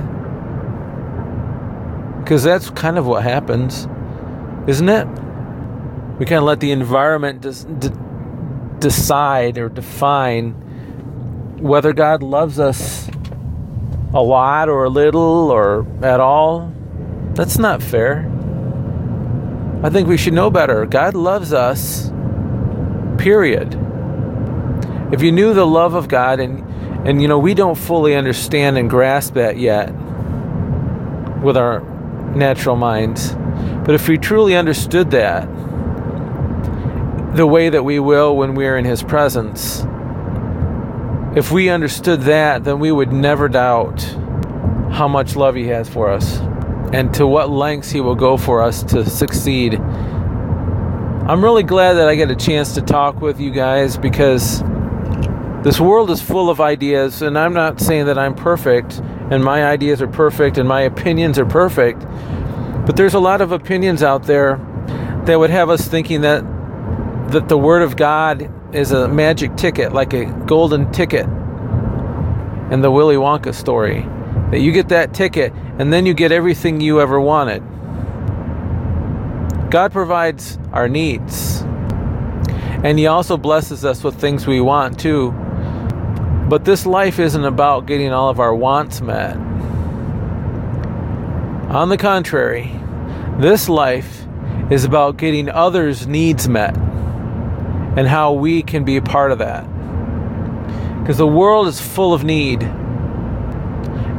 Because 2.22 2.42
that's 2.42 2.70
kind 2.70 2.98
of 2.98 3.06
what 3.06 3.22
happens, 3.22 3.88
isn't 4.66 4.88
it? 4.88 5.06
We 6.18 6.26
kind 6.26 6.38
of 6.38 6.44
let 6.44 6.60
the 6.60 6.72
environment 6.72 7.40
des- 7.40 7.90
decide 8.78 9.58
or 9.58 9.68
define 9.68 10.52
whether 11.60 11.92
God 11.92 12.22
loves 12.22 12.58
us 12.58 13.08
a 14.12 14.22
lot 14.22 14.68
or 14.68 14.84
a 14.84 14.88
little 14.90 15.50
or 15.50 15.86
at 16.02 16.20
all, 16.20 16.72
that's 17.34 17.58
not 17.58 17.82
fair. 17.82 18.30
I 19.82 19.88
think 19.88 20.08
we 20.08 20.18
should 20.18 20.34
know 20.34 20.50
better. 20.50 20.84
God 20.84 21.14
loves 21.14 21.54
us, 21.54 22.10
period. 23.16 23.74
If 25.10 25.22
you 25.22 25.32
knew 25.32 25.54
the 25.54 25.66
love 25.66 25.94
of 25.94 26.06
God, 26.06 26.38
and, 26.38 27.08
and 27.08 27.22
you 27.22 27.28
know, 27.28 27.38
we 27.38 27.54
don't 27.54 27.76
fully 27.76 28.14
understand 28.14 28.76
and 28.76 28.90
grasp 28.90 29.34
that 29.34 29.56
yet 29.56 29.88
with 31.42 31.56
our 31.56 31.80
natural 32.34 32.76
minds, 32.76 33.34
but 33.86 33.94
if 33.94 34.06
we 34.06 34.18
truly 34.18 34.54
understood 34.54 35.12
that, 35.12 35.48
the 37.34 37.46
way 37.46 37.70
that 37.70 37.82
we 37.82 37.98
will 37.98 38.36
when 38.36 38.54
we're 38.54 38.76
in 38.76 38.84
His 38.84 39.02
presence, 39.02 39.86
if 41.34 41.50
we 41.50 41.70
understood 41.70 42.20
that, 42.22 42.64
then 42.64 42.80
we 42.80 42.92
would 42.92 43.12
never 43.12 43.48
doubt 43.48 44.02
how 44.92 45.08
much 45.08 45.36
love 45.36 45.54
He 45.54 45.68
has 45.68 45.88
for 45.88 46.10
us 46.10 46.38
and 46.92 47.12
to 47.14 47.26
what 47.26 47.50
lengths 47.50 47.90
He 47.90 48.00
will 48.00 48.14
go 48.14 48.36
for 48.36 48.62
us 48.62 48.82
to 48.84 49.08
succeed. 49.08 49.74
I'm 49.74 51.44
really 51.44 51.62
glad 51.62 51.94
that 51.94 52.08
I 52.08 52.16
get 52.16 52.30
a 52.30 52.36
chance 52.36 52.74
to 52.74 52.80
talk 52.80 53.20
with 53.20 53.38
you 53.38 53.50
guys 53.50 53.96
because 53.96 54.62
this 55.62 55.78
world 55.78 56.10
is 56.10 56.20
full 56.20 56.50
of 56.50 56.60
ideas, 56.60 57.22
and 57.22 57.38
I'm 57.38 57.52
not 57.52 57.80
saying 57.80 58.06
that 58.06 58.18
I'm 58.18 58.34
perfect 58.34 59.00
and 59.30 59.44
my 59.44 59.64
ideas 59.64 60.02
are 60.02 60.08
perfect 60.08 60.58
and 60.58 60.68
my 60.68 60.80
opinions 60.80 61.38
are 61.38 61.46
perfect, 61.46 62.00
but 62.84 62.96
there's 62.96 63.14
a 63.14 63.20
lot 63.20 63.40
of 63.40 63.52
opinions 63.52 64.02
out 64.02 64.24
there 64.24 64.56
that 65.26 65.38
would 65.38 65.50
have 65.50 65.70
us 65.70 65.86
thinking 65.86 66.22
that 66.22 66.44
that 67.30 67.48
the 67.48 67.56
Word 67.56 67.82
of 67.82 67.96
God 67.96 68.50
is 68.74 68.90
a 68.90 69.06
magic 69.06 69.56
ticket, 69.56 69.92
like 69.92 70.12
a 70.12 70.24
golden 70.46 70.90
ticket 70.90 71.26
in 72.72 72.80
the 72.80 72.90
Willy 72.90 73.14
Wonka 73.14 73.54
story. 73.54 74.04
That 74.50 74.60
you 74.60 74.72
get 74.72 74.88
that 74.88 75.14
ticket 75.14 75.52
and 75.78 75.92
then 75.92 76.06
you 76.06 76.14
get 76.14 76.32
everything 76.32 76.80
you 76.80 77.00
ever 77.00 77.20
wanted. 77.20 77.62
God 79.70 79.92
provides 79.92 80.58
our 80.72 80.88
needs. 80.88 81.62
And 82.82 82.98
He 82.98 83.06
also 83.06 83.36
blesses 83.36 83.84
us 83.84 84.02
with 84.02 84.20
things 84.20 84.46
we 84.46 84.60
want 84.60 84.98
too. 84.98 85.32
But 86.48 86.64
this 86.64 86.84
life 86.84 87.20
isn't 87.20 87.44
about 87.44 87.86
getting 87.86 88.12
all 88.12 88.28
of 88.28 88.40
our 88.40 88.54
wants 88.54 89.00
met. 89.00 89.36
On 91.70 91.88
the 91.88 91.96
contrary, 91.96 92.72
this 93.38 93.68
life 93.68 94.26
is 94.70 94.84
about 94.84 95.16
getting 95.16 95.48
others' 95.48 96.08
needs 96.08 96.48
met 96.48 96.76
and 97.96 98.08
how 98.08 98.32
we 98.32 98.62
can 98.62 98.84
be 98.84 98.96
a 98.96 99.02
part 99.02 99.30
of 99.30 99.38
that. 99.38 99.62
Because 101.00 101.18
the 101.18 101.26
world 101.26 101.68
is 101.68 101.80
full 101.80 102.12
of 102.12 102.24
need. 102.24 102.62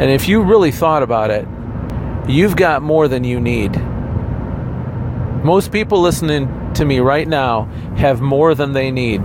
And 0.02 0.10
if 0.10 0.28
you 0.28 0.42
really 0.42 0.72
thought 0.72 1.04
about 1.04 1.30
it, 1.30 1.48
you've 2.28 2.56
got 2.56 2.82
more 2.82 3.08
than 3.08 3.24
you 3.24 3.40
need. 3.40 3.80
Most 5.44 5.72
people 5.72 6.02
listening 6.02 6.74
to 6.74 6.86
me 6.86 6.98
right 6.98 7.28
now 7.28 7.66
have 7.98 8.20
more 8.20 8.56
than 8.56 8.74
they 8.74 8.90
need. 8.90 9.22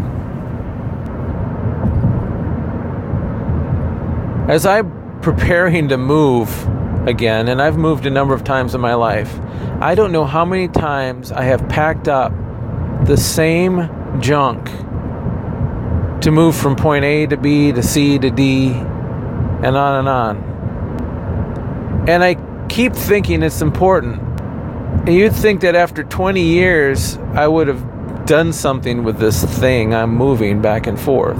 As 4.50 4.66
I'm 4.66 5.20
preparing 5.22 5.88
to 5.88 5.96
move 5.96 6.68
again, 7.08 7.48
and 7.48 7.62
I've 7.62 7.78
moved 7.78 8.04
a 8.04 8.10
number 8.10 8.34
of 8.34 8.44
times 8.44 8.74
in 8.74 8.80
my 8.82 8.92
life, 8.92 9.34
I 9.80 9.94
don't 9.94 10.12
know 10.12 10.26
how 10.26 10.44
many 10.44 10.68
times 10.68 11.32
I 11.32 11.44
have 11.44 11.66
packed 11.70 12.06
up 12.06 12.34
the 13.06 13.16
same 13.16 13.88
junk 14.20 14.66
to 16.20 16.30
move 16.30 16.54
from 16.54 16.76
point 16.76 17.06
A 17.06 17.26
to 17.28 17.38
B 17.38 17.72
to 17.72 17.82
C 17.82 18.18
to 18.18 18.30
D 18.30 18.72
and 18.72 19.74
on 19.74 20.00
and 20.00 20.08
on. 20.08 20.55
And 22.08 22.22
I 22.22 22.36
keep 22.68 22.94
thinking 22.94 23.42
it's 23.42 23.62
important. 23.62 24.22
And 25.06 25.14
you'd 25.14 25.32
think 25.32 25.60
that 25.62 25.74
after 25.74 26.04
20 26.04 26.40
years, 26.40 27.16
I 27.34 27.48
would 27.48 27.68
have 27.68 28.26
done 28.26 28.52
something 28.52 29.04
with 29.04 29.18
this 29.18 29.44
thing 29.44 29.94
I'm 29.94 30.14
moving 30.14 30.60
back 30.62 30.86
and 30.86 30.98
forth. 30.98 31.38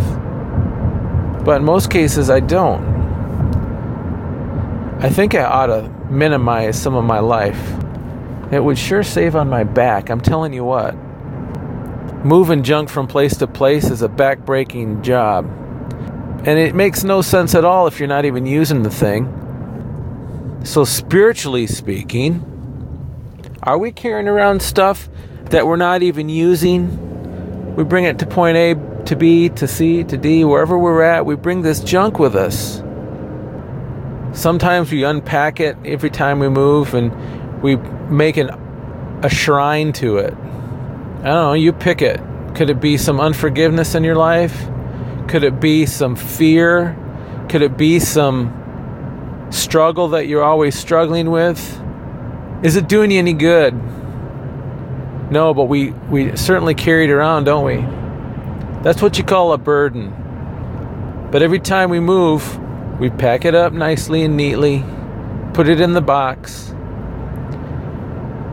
But 1.44 1.59
in 1.59 1.64
most 1.64 1.90
cases, 1.90 2.31
I 2.31 2.40
don't. 2.40 2.85
I 5.00 5.11
think 5.11 5.35
I 5.35 5.44
ought 5.44 5.66
to 5.66 5.88
minimize 6.11 6.81
some 6.81 6.94
of 6.94 7.05
my 7.05 7.20
life. 7.20 7.61
It 8.50 8.62
would 8.62 8.79
sure 8.79 9.02
save 9.02 9.37
on 9.37 9.48
my 9.48 9.62
back, 9.62 10.11
I'm 10.11 10.20
telling 10.20 10.52
you 10.52 10.64
what. 10.64 10.96
Moving 12.24 12.62
junk 12.64 12.88
from 12.88 13.07
place 13.07 13.37
to 13.37 13.46
place 13.46 13.90
is 13.90 14.02
a 14.02 14.09
back-breaking 14.09 15.02
job. 15.02 15.46
And 16.44 16.59
it 16.59 16.74
makes 16.74 17.05
no 17.05 17.22
sense 17.22 17.55
at 17.55 17.64
all 17.64 17.87
if 17.87 17.98
you're 18.00 18.09
not 18.09 18.24
even 18.24 18.46
using 18.46 18.83
the 18.83 18.90
thing. 18.90 19.45
So, 20.64 20.85
spiritually 20.85 21.66
speaking, 21.66 22.45
are 23.62 23.79
we 23.79 23.92
carrying 23.92 24.29
around 24.29 24.62
stuff 24.62 25.09
that 25.51 25.66
we're 25.66 25.77
not 25.77 26.03
even 26.03 26.29
using? 26.29 27.75
We 27.77 27.85
bring 27.85 28.05
it 28.05 28.19
to 28.21 28.27
point 28.27 28.57
A 28.57 28.75
to 29.07 29.16
B 29.16 29.49
to 29.51 29.69
C 29.69 30.05
to 30.05 30.16
D, 30.16 30.45
wherever 30.45 30.79
we're 30.79 31.03
at, 31.03 31.25
we 31.25 31.37
bring 31.37 31.62
this 31.62 31.81
junk 31.81 32.19
with 32.19 32.35
us. 32.35 32.83
Sometimes 34.33 34.92
we 34.92 35.05
unpack 35.05 35.61
it 35.61 35.77
every 35.85 36.11
time 36.11 36.40
we 36.40 36.49
move 36.49 36.95
and 36.95 37.62
we 37.62 37.77
make 37.77 38.37
an, 38.37 38.51
a 39.23 39.29
shrine 39.29 39.92
to 39.95 40.19
it. 40.19 40.35
I 40.35 40.37
don't 40.37 41.23
know, 41.25 41.53
you 41.55 41.73
pick 41.73 42.03
it. 42.03 42.21
Could 42.55 42.71
it 42.71 42.81
be 42.81 42.99
some 42.99 43.21
unforgiveness 43.21 43.95
in 43.95 44.05
your 44.05 44.16
life? 44.16 44.69
Could 45.29 45.45
it 45.45 45.61
be 45.61 45.87
some 45.87 46.16
fear? 46.16 46.97
Could 47.49 47.62
it 47.62 47.77
be 47.77 47.99
some 47.99 48.56
struggle 49.50 50.09
that 50.09 50.26
you're 50.26 50.42
always 50.42 50.78
struggling 50.78 51.30
with? 51.30 51.59
Is 52.62 52.76
it 52.76 52.88
doing 52.88 53.11
you 53.11 53.18
any 53.18 53.32
good? 53.32 53.74
No, 55.30 55.54
but 55.54 55.64
we, 55.64 55.90
we 55.90 56.37
certainly 56.37 56.74
carry 56.74 57.04
it 57.04 57.11
around, 57.11 57.44
don't 57.44 57.64
we? 57.64 57.76
That's 58.82 59.02
what 59.02 59.18
you 59.18 59.24
call 59.24 59.52
a 59.52 59.59
burden. 59.59 61.28
But 61.30 61.42
every 61.42 61.59
time 61.59 61.90
we 61.90 62.00
move, 62.00 62.59
we 62.98 63.11
pack 63.11 63.44
it 63.44 63.54
up 63.54 63.72
nicely 63.72 64.22
and 64.22 64.37
neatly, 64.37 64.85
put 65.52 65.68
it 65.68 65.80
in 65.80 65.92
the 65.92 66.00
box, 66.00 66.74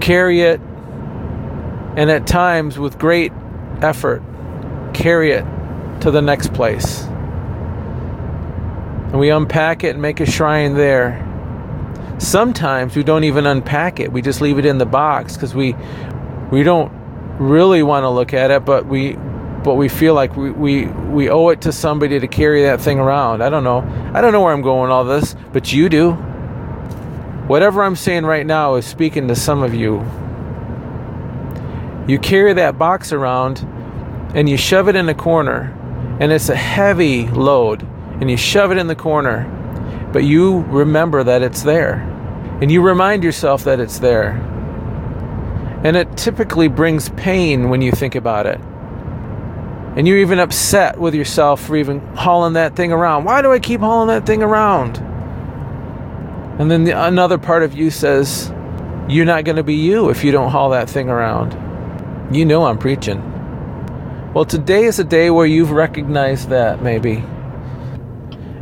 carry 0.02 0.42
it 0.42 0.60
and 1.96 2.10
at 2.10 2.26
times 2.26 2.80
with 2.80 2.98
great 2.98 3.32
effort 3.82 4.24
carry 4.94 5.32
it 5.32 5.46
to 6.02 6.12
the 6.12 6.22
next 6.22 6.54
place. 6.54 7.04
And 9.14 9.20
we 9.20 9.30
unpack 9.30 9.86
it 9.86 9.92
and 9.92 10.02
make 10.02 10.20
a 10.20 10.26
shrine 10.26 10.74
there. 10.74 11.30
Sometimes 12.18 12.98
we 12.98 13.04
don't 13.04 13.24
even 13.24 13.46
unpack 13.46 14.02
it. 14.02 14.12
We 14.12 14.22
just 14.22 14.42
leave 14.42 14.60
it 14.60 14.66
in 14.66 14.78
the 14.78 14.86
box 14.86 15.36
because 15.36 15.56
we 15.56 15.76
we 16.52 16.64
don't 16.64 16.92
really 17.40 17.84
want 17.84 18.04
to 18.04 18.10
look 18.10 18.34
at 18.34 18.52
it, 18.52 18.66
but 18.66 18.86
we 18.86 19.14
but 19.64 19.76
we 19.76 19.88
feel 19.88 20.14
like 20.14 20.36
we, 20.36 20.52
we 20.52 20.88
we 20.88 21.30
owe 21.30 21.48
it 21.50 21.62
to 21.62 21.72
somebody 21.72 22.20
to 22.20 22.28
carry 22.28 22.64
that 22.64 22.82
thing 22.82 23.00
around. 23.00 23.42
I 23.42 23.50
don't 23.50 23.64
know. 23.64 23.80
I 24.14 24.20
don't 24.20 24.34
know 24.34 24.42
where 24.42 24.52
I'm 24.52 24.62
going 24.62 24.92
all 24.92 25.06
this, 25.06 25.36
but 25.54 25.72
you 25.72 25.88
do. 25.88 26.12
Whatever 27.48 27.84
I'm 27.84 27.96
saying 27.96 28.26
right 28.26 28.46
now 28.46 28.76
is 28.76 28.86
speaking 28.86 29.30
to 29.30 29.36
some 29.36 29.64
of 29.64 29.74
you 29.74 30.04
you 32.08 32.20
carry 32.20 32.54
that 32.54 32.78
box 32.78 33.14
around 33.14 33.60
and 34.36 34.50
you 34.50 34.58
shove 34.58 34.90
it 34.90 34.96
in 34.96 35.08
a 35.08 35.14
corner, 35.14 35.72
and 36.20 36.32
it's 36.32 36.50
a 36.50 36.56
heavy 36.56 37.28
load, 37.28 37.88
and 38.24 38.32
you 38.32 38.38
shove 38.38 38.72
it 38.72 38.78
in 38.78 38.88
the 38.88 38.96
corner, 38.96 39.44
but 40.14 40.24
you 40.24 40.62
remember 40.70 41.26
that 41.26 41.42
it's 41.42 41.64
there. 41.64 41.96
And 42.62 42.72
you 42.72 42.82
remind 42.82 43.22
yourself 43.22 43.66
that 43.66 43.82
it's 43.82 44.00
there. 44.00 44.30
And 45.84 45.98
it 45.98 46.16
typically 46.16 46.70
brings 46.70 47.10
pain 47.10 47.70
when 47.70 47.82
you 47.82 47.92
think 47.92 48.16
about 48.16 48.46
it. 48.46 48.62
And 49.98 50.08
you're 50.08 50.20
even 50.20 50.40
upset 50.40 50.98
with 50.98 51.14
yourself 51.14 51.62
for 51.66 51.76
even 51.76 52.00
hauling 52.16 52.54
that 52.54 52.78
thing 52.78 52.94
around. 52.94 53.26
Why 53.26 53.42
do 53.42 53.52
I 53.52 53.60
keep 53.60 53.82
hauling 53.82 54.08
that 54.08 54.26
thing 54.26 54.42
around? 54.42 55.00
And 56.62 56.72
then 56.72 56.86
the, 56.86 56.92
another 56.92 57.38
part 57.38 57.64
of 57.64 57.74
you 57.74 57.92
says, 57.92 58.54
You're 59.10 59.26
not 59.26 59.44
going 59.44 59.58
to 59.58 59.64
be 59.64 59.76
you 59.76 60.10
if 60.10 60.24
you 60.24 60.32
don't 60.32 60.50
haul 60.50 60.70
that 60.70 60.90
thing 60.90 61.10
around. 61.10 61.58
You 62.34 62.46
know 62.46 62.68
I'm 62.68 62.78
preaching. 62.78 63.22
Well, 64.34 64.46
today 64.46 64.86
is 64.86 64.98
a 64.98 65.04
day 65.04 65.30
where 65.30 65.46
you've 65.46 65.72
recognized 65.72 66.48
that, 66.52 66.82
maybe. 66.82 67.22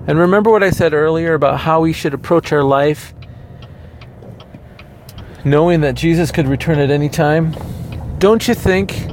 And 0.07 0.17
remember 0.17 0.49
what 0.49 0.63
I 0.63 0.71
said 0.71 0.93
earlier 0.93 1.33
about 1.33 1.59
how 1.59 1.81
we 1.81 1.93
should 1.93 2.13
approach 2.13 2.51
our 2.51 2.63
life, 2.63 3.13
knowing 5.45 5.81
that 5.81 5.95
Jesus 5.95 6.31
could 6.31 6.47
return 6.47 6.79
at 6.79 6.89
any 6.89 7.09
time? 7.09 7.55
Don't 8.19 8.47
you 8.47 8.53
think 8.53 9.07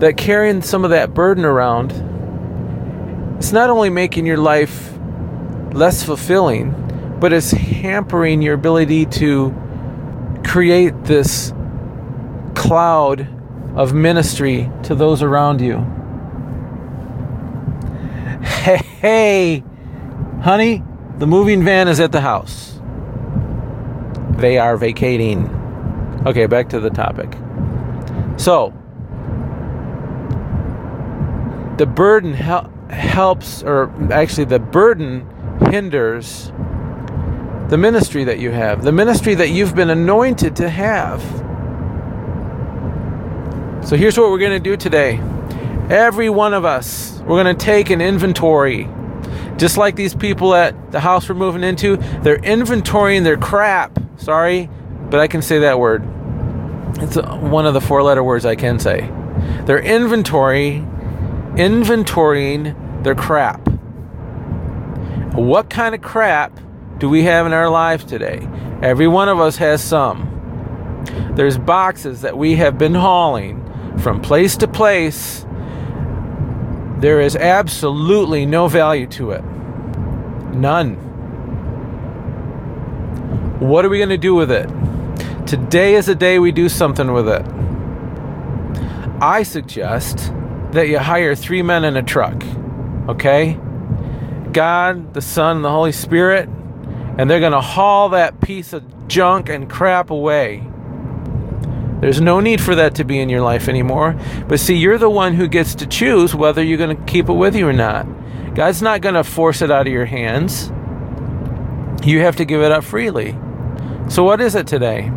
that 0.00 0.16
carrying 0.16 0.62
some 0.62 0.84
of 0.84 0.90
that 0.90 1.14
burden 1.14 1.44
around 1.44 1.92
it's 3.38 3.52
not 3.52 3.70
only 3.70 3.88
making 3.88 4.26
your 4.26 4.36
life 4.36 4.98
less 5.72 6.02
fulfilling, 6.02 6.74
but 7.20 7.32
it's 7.32 7.52
hampering 7.52 8.42
your 8.42 8.54
ability 8.54 9.06
to 9.06 9.54
create 10.44 11.04
this 11.04 11.52
cloud 12.56 13.28
of 13.76 13.94
ministry 13.94 14.68
to 14.82 14.96
those 14.96 15.22
around 15.22 15.60
you. 15.60 15.76
Hey, 18.68 18.76
hey, 19.00 19.64
honey, 20.42 20.82
the 21.18 21.26
moving 21.26 21.64
van 21.64 21.88
is 21.88 22.00
at 22.00 22.12
the 22.12 22.20
house. 22.20 22.80
They 24.36 24.58
are 24.58 24.76
vacating. 24.76 25.48
Okay, 26.26 26.46
back 26.46 26.68
to 26.70 26.80
the 26.80 26.90
topic. 26.90 27.32
So, 28.38 28.72
the 31.76 31.86
burden 31.86 32.34
hel- 32.34 32.72
helps, 32.90 33.62
or 33.62 33.92
actually, 34.12 34.44
the 34.44 34.58
burden 34.58 35.28
hinders 35.70 36.52
the 37.68 37.76
ministry 37.76 38.24
that 38.24 38.38
you 38.38 38.50
have, 38.50 38.82
the 38.82 38.92
ministry 38.92 39.34
that 39.34 39.50
you've 39.50 39.74
been 39.74 39.90
anointed 39.90 40.56
to 40.56 40.70
have. 40.70 41.20
So 43.86 43.94
here's 43.96 44.18
what 44.18 44.30
we're 44.30 44.38
going 44.38 44.52
to 44.52 44.58
do 44.58 44.76
today. 44.76 45.20
Every 45.90 46.30
one 46.30 46.54
of 46.54 46.64
us, 46.64 47.20
we're 47.20 47.42
going 47.42 47.54
to 47.54 47.64
take 47.64 47.90
an 47.90 48.00
inventory. 48.00 48.88
Just 49.58 49.76
like 49.76 49.96
these 49.96 50.14
people 50.14 50.54
at 50.54 50.92
the 50.92 51.00
house 51.00 51.28
we're 51.28 51.34
moving 51.34 51.64
into, 51.64 51.96
they're 52.22 52.38
inventorying 52.38 53.24
their 53.24 53.36
crap. 53.36 53.98
Sorry, 54.16 54.70
but 55.10 55.20
I 55.20 55.26
can 55.26 55.42
say 55.42 55.58
that 55.60 55.78
word. 55.78 56.02
It's 57.00 57.16
one 57.16 57.66
of 57.66 57.74
the 57.74 57.80
four 57.80 58.02
letter 58.02 58.22
words 58.22 58.46
I 58.46 58.54
can 58.54 58.78
say. 58.78 59.10
They're 59.66 59.80
inventory 59.80 60.84
inventorying 61.54 63.02
their 63.02 63.16
crap. 63.16 63.66
What 65.34 65.68
kind 65.70 65.94
of 65.94 66.02
crap 66.02 66.58
do 66.98 67.08
we 67.08 67.24
have 67.24 67.46
in 67.46 67.52
our 67.52 67.68
lives 67.68 68.04
today? 68.04 68.48
Every 68.80 69.08
one 69.08 69.28
of 69.28 69.40
us 69.40 69.56
has 69.56 69.82
some. 69.82 70.26
There's 71.34 71.58
boxes 71.58 72.20
that 72.20 72.38
we 72.38 72.56
have 72.56 72.78
been 72.78 72.94
hauling 72.94 73.64
from 73.98 74.20
place 74.20 74.56
to 74.58 74.68
place. 74.68 75.44
There 77.00 77.20
is 77.20 77.36
absolutely 77.36 78.44
no 78.44 78.66
value 78.66 79.06
to 79.08 79.30
it. 79.30 79.44
None. 80.52 80.96
What 83.60 83.84
are 83.84 83.88
we 83.88 83.98
going 83.98 84.08
to 84.08 84.18
do 84.18 84.34
with 84.34 84.50
it? 84.50 84.68
Today 85.46 85.94
is 85.94 86.06
the 86.06 86.16
day 86.16 86.40
we 86.40 86.50
do 86.50 86.68
something 86.68 87.12
with 87.12 87.28
it. 87.28 87.46
I 89.20 89.44
suggest 89.44 90.32
that 90.72 90.88
you 90.88 90.98
hire 90.98 91.34
three 91.34 91.62
men 91.62 91.84
in 91.84 91.96
a 91.96 92.02
truck, 92.02 92.42
okay? 93.08 93.58
God, 94.52 95.14
the 95.14 95.22
Son, 95.22 95.56
and 95.56 95.64
the 95.64 95.70
Holy 95.70 95.92
Spirit, 95.92 96.48
and 97.16 97.30
they're 97.30 97.40
going 97.40 97.52
to 97.52 97.60
haul 97.60 98.08
that 98.10 98.40
piece 98.40 98.72
of 98.72 99.08
junk 99.08 99.48
and 99.48 99.70
crap 99.70 100.10
away. 100.10 100.64
There's 102.00 102.20
no 102.20 102.40
need 102.40 102.60
for 102.60 102.74
that 102.74 102.94
to 102.96 103.04
be 103.04 103.18
in 103.18 103.28
your 103.28 103.40
life 103.40 103.68
anymore. 103.68 104.18
But 104.46 104.60
see, 104.60 104.76
you're 104.76 104.98
the 104.98 105.10
one 105.10 105.34
who 105.34 105.48
gets 105.48 105.74
to 105.76 105.86
choose 105.86 106.34
whether 106.34 106.62
you're 106.62 106.78
going 106.78 106.96
to 106.96 107.04
keep 107.04 107.28
it 107.28 107.32
with 107.32 107.56
you 107.56 107.66
or 107.68 107.72
not. 107.72 108.06
God's 108.54 108.82
not 108.82 109.00
going 109.00 109.14
to 109.14 109.24
force 109.24 109.62
it 109.62 109.70
out 109.70 109.86
of 109.86 109.92
your 109.92 110.04
hands. 110.04 110.70
You 112.06 112.20
have 112.20 112.36
to 112.36 112.44
give 112.44 112.60
it 112.60 112.70
up 112.70 112.84
freely. 112.84 113.36
So, 114.08 114.22
what 114.22 114.40
is 114.40 114.54
it 114.54 114.66
today? 114.66 115.10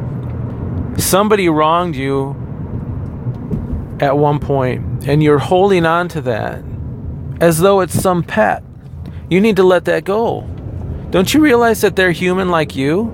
Somebody 0.97 1.49
wronged 1.49 1.95
you 1.95 2.31
at 3.99 4.17
one 4.17 4.39
point, 4.39 5.07
and 5.07 5.23
you're 5.23 5.39
holding 5.39 5.85
on 5.85 6.07
to 6.09 6.21
that 6.21 6.63
as 7.39 7.59
though 7.59 7.81
it's 7.81 7.99
some 7.99 8.23
pet. 8.23 8.63
You 9.29 9.39
need 9.39 9.55
to 9.55 9.63
let 9.63 9.85
that 9.85 10.03
go. 10.03 10.41
Don't 11.09 11.33
you 11.33 11.41
realize 11.41 11.81
that 11.81 11.95
they're 11.95 12.11
human 12.11 12.49
like 12.49 12.75
you? 12.75 13.11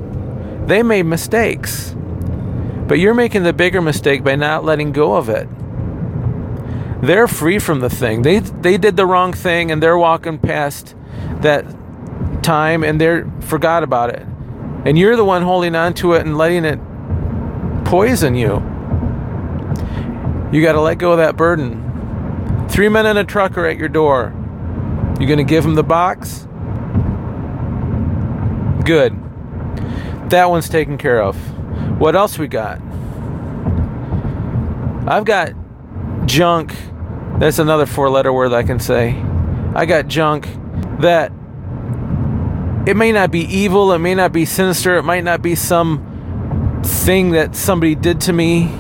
They 0.65 0.83
made 0.83 1.03
mistakes. 1.03 1.95
But 2.87 2.99
you're 2.99 3.13
making 3.13 3.43
the 3.43 3.53
bigger 3.53 3.81
mistake 3.81 4.23
by 4.23 4.35
not 4.35 4.63
letting 4.63 4.91
go 4.91 5.15
of 5.15 5.29
it. 5.29 5.47
They're 7.01 7.27
free 7.27 7.59
from 7.59 7.79
the 7.79 7.89
thing. 7.89 8.23
They 8.23 8.39
they 8.39 8.77
did 8.77 8.97
the 8.97 9.05
wrong 9.05 9.33
thing 9.33 9.71
and 9.71 9.83
they're 9.83 9.97
walking 9.97 10.39
past 10.39 10.95
that 11.41 11.65
time 12.41 12.83
and 12.83 12.99
they 12.99 13.23
forgot 13.41 13.83
about 13.83 14.09
it. 14.09 14.25
And 14.85 14.97
you're 14.97 15.15
the 15.15 15.25
one 15.25 15.41
holding 15.41 15.75
on 15.75 15.93
to 15.95 16.13
it 16.13 16.25
and 16.25 16.37
letting 16.37 16.65
it 16.65 16.79
poison 17.85 18.35
you. 18.35 18.63
You 20.51 20.61
got 20.61 20.73
to 20.73 20.81
let 20.81 20.97
go 20.97 21.11
of 21.11 21.17
that 21.17 21.35
burden. 21.35 22.67
Three 22.69 22.87
men 22.87 23.05
in 23.05 23.17
a 23.17 23.25
truck 23.25 23.57
are 23.57 23.65
at 23.65 23.77
your 23.77 23.89
door. 23.89 24.33
You 25.19 25.27
going 25.27 25.39
to 25.39 25.43
give 25.43 25.63
them 25.63 25.75
the 25.75 25.83
box? 25.83 26.47
Good. 28.85 29.13
That 30.29 30.49
one's 30.49 30.69
taken 30.69 30.97
care 30.97 31.21
of. 31.21 31.35
What 31.99 32.15
else 32.15 32.37
we 32.37 32.47
got? 32.47 32.81
I've 35.07 35.25
got 35.25 35.53
junk. 36.25 36.75
That's 37.39 37.59
another 37.59 37.85
four 37.85 38.09
letter 38.09 38.33
word 38.33 38.53
I 38.53 38.63
can 38.63 38.79
say. 38.79 39.21
I 39.75 39.85
got 39.85 40.07
junk 40.07 40.47
that 40.99 41.31
it 42.87 42.95
may 42.95 43.11
not 43.11 43.31
be 43.31 43.41
evil, 43.41 43.91
it 43.93 43.99
may 43.99 44.15
not 44.15 44.31
be 44.31 44.45
sinister, 44.45 44.97
it 44.97 45.03
might 45.03 45.23
not 45.23 45.41
be 45.41 45.55
some 45.55 46.81
thing 46.83 47.31
that 47.31 47.55
somebody 47.55 47.95
did 47.95 48.21
to 48.21 48.33
me 48.33 48.71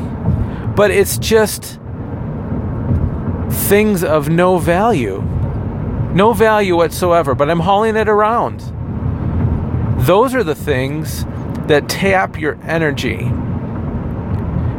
but 0.77 0.91
it's 0.91 1.17
just 1.17 1.79
things 3.49 4.03
of 4.03 4.29
no 4.29 4.59
value. 4.59 5.23
No 6.13 6.33
value 6.33 6.75
whatsoever, 6.75 7.33
but 7.33 7.49
I'm 7.49 7.61
hauling 7.61 7.95
it 7.95 8.07
around. 8.07 8.59
Those 10.05 10.35
are 10.35 10.43
the 10.43 10.53
things 10.53 11.25
that 11.67 11.89
tap 11.89 12.39
your 12.39 12.57
energy. 12.63 13.19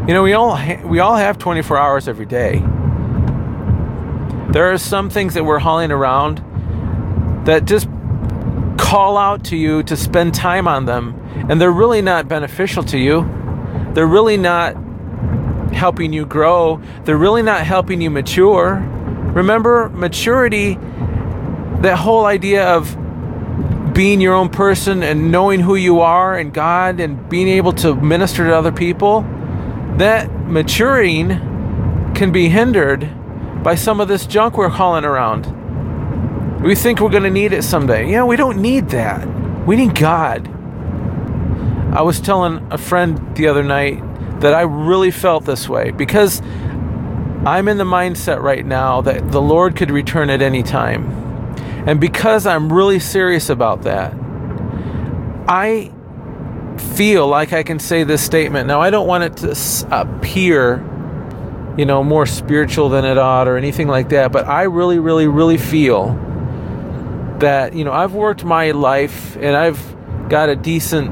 You 0.07 0.15
know, 0.15 0.23
we 0.23 0.33
all 0.33 0.57
ha- 0.57 0.83
we 0.85 1.01
all 1.01 1.17
have 1.17 1.39
24 1.39 1.77
hours 1.77 2.09
every 2.09 2.27
day. 2.27 2.63
There 4.51 4.73
are 4.73 4.79
some 4.79 5.11
things 5.11 5.35
that 5.35 5.45
we're 5.45 5.59
hauling 5.59 5.91
around 5.91 6.43
that 7.45 7.67
just 7.67 7.89
call 8.79 9.19
out 9.19 9.45
to 9.45 9.57
you 9.57 9.83
to 9.83 9.97
spend 9.97 10.35
time 10.35 10.67
on 10.67 10.87
them, 10.87 11.15
and 11.51 11.61
they're 11.61 11.71
really 11.71 12.01
not 12.01 12.27
beneficial 12.27 12.83
to 12.85 12.99
you. 12.99 13.29
They're 13.93 14.07
really 14.07 14.39
not 14.39 14.75
helping 15.75 16.13
you 16.15 16.25
grow. 16.25 16.81
They're 17.05 17.19
really 17.19 17.43
not 17.43 17.67
helping 17.67 18.01
you 18.01 18.09
mature. 18.09 18.77
Remember, 19.35 19.91
maturity, 19.91 20.79
that 21.83 21.97
whole 21.99 22.25
idea 22.25 22.67
of 22.67 22.97
being 23.99 24.21
your 24.21 24.33
own 24.33 24.49
person 24.49 25.03
and 25.03 25.33
knowing 25.33 25.59
who 25.59 25.75
you 25.75 25.99
are 25.99 26.39
and 26.39 26.55
God 26.55 27.01
and 27.01 27.29
being 27.29 27.49
able 27.49 27.73
to 27.73 27.97
minister 27.97 28.47
to 28.47 28.55
other 28.55 28.71
people, 28.71 29.23
that 29.97 30.31
maturing 30.47 31.31
can 32.15 32.31
be 32.31 32.49
hindered 32.49 33.11
by 33.65 33.75
some 33.75 34.01
of 34.01 34.07
this 34.07 34.25
junk 34.25 34.57
we're 34.57 34.69
hauling 34.69 35.05
around. 35.05 36.63
We 36.63 36.77
think 36.77 37.01
we're 37.01 37.11
going 37.11 37.25
to 37.25 37.31
need 37.31 37.53
it 37.53 37.65
someday. 37.65 38.09
Yeah, 38.09 38.23
we 38.23 38.37
don't 38.37 38.63
need 38.63 38.91
that. 38.91 39.27
We 39.67 39.75
need 39.75 39.97
God. 39.97 40.47
I 41.93 42.03
was 42.03 42.21
telling 42.21 42.69
a 42.71 42.79
friend 42.79 43.37
the 43.37 43.49
other 43.49 43.65
night 43.65 44.01
that 44.41 44.55
I 44.55 44.61
really 44.61 45.11
felt 45.11 45.45
this 45.45 45.69
way 45.69 45.91
because 45.91 46.41
I'm 47.45 47.67
in 47.67 47.79
the 47.79 47.85
mindset 47.85 48.41
right 48.41 48.65
now 48.65 49.01
that 49.01 49.33
the 49.33 49.43
Lord 49.43 49.75
could 49.75 49.91
return 49.91 50.31
at 50.31 50.41
any 50.41 50.63
time. 50.63 51.28
And 51.89 51.99
because 51.99 52.47
I'm 52.47 52.71
really 52.71 52.99
serious 52.99 53.49
about 53.49 53.85
that, 53.85 54.13
I 55.49 55.91
feel 56.77 57.27
like 57.27 57.55
I 57.55 57.63
can 57.63 57.79
say 57.79 58.05
this 58.05 58.21
statement. 58.21 58.67
Now, 58.67 58.83
I 58.83 58.91
don't 58.91 59.07
want 59.07 59.25
it 59.25 59.37
to 59.39 59.89
appear, 59.91 60.85
you 61.79 61.87
know, 61.87 62.05
more 62.05 62.27
spiritual 62.27 62.91
than 62.91 63.07
it 63.07 63.17
ought 63.17 63.49
or 63.49 63.57
anything 63.57 63.89
like 63.89 64.11
that, 64.11 64.33
but 64.33 64.47
I 64.47 64.65
really, 64.65 64.99
really, 64.99 65.29
really 65.29 65.57
feel 65.57 66.09
that, 67.39 67.73
you 67.73 67.85
know, 67.85 67.93
I've 67.95 68.13
worked 68.13 68.45
my 68.45 68.73
life 68.73 69.37
and 69.37 69.57
I've 69.57 69.81
got 70.29 70.51
a 70.51 70.57
decent 70.57 71.11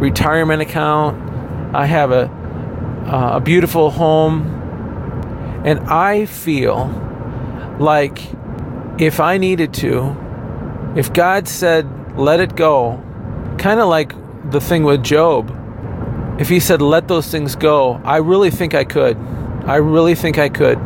retirement 0.00 0.60
account. 0.60 1.72
I 1.72 1.86
have 1.86 2.10
a, 2.10 2.24
uh, 3.06 3.36
a 3.36 3.40
beautiful 3.40 3.90
home. 3.90 5.62
And 5.64 5.78
I 5.88 6.26
feel 6.26 6.88
like 7.78 8.18
if 9.00 9.18
I 9.18 9.38
needed 9.38 9.72
to, 9.74 10.14
if 10.94 11.12
God 11.12 11.48
said, 11.48 12.18
let 12.18 12.38
it 12.38 12.54
go, 12.54 13.02
kind 13.58 13.80
of 13.80 13.88
like 13.88 14.12
the 14.50 14.60
thing 14.60 14.84
with 14.84 15.02
Job, 15.02 15.56
if 16.38 16.50
he 16.50 16.60
said, 16.60 16.82
let 16.82 17.08
those 17.08 17.28
things 17.28 17.56
go, 17.56 18.00
I 18.04 18.18
really 18.18 18.50
think 18.50 18.74
I 18.74 18.84
could. 18.84 19.16
I 19.64 19.76
really 19.76 20.14
think 20.14 20.38
I 20.38 20.50
could. 20.50 20.78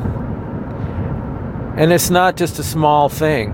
And 1.76 1.92
it's 1.92 2.08
not 2.08 2.36
just 2.36 2.58
a 2.60 2.62
small 2.62 3.08
thing, 3.08 3.52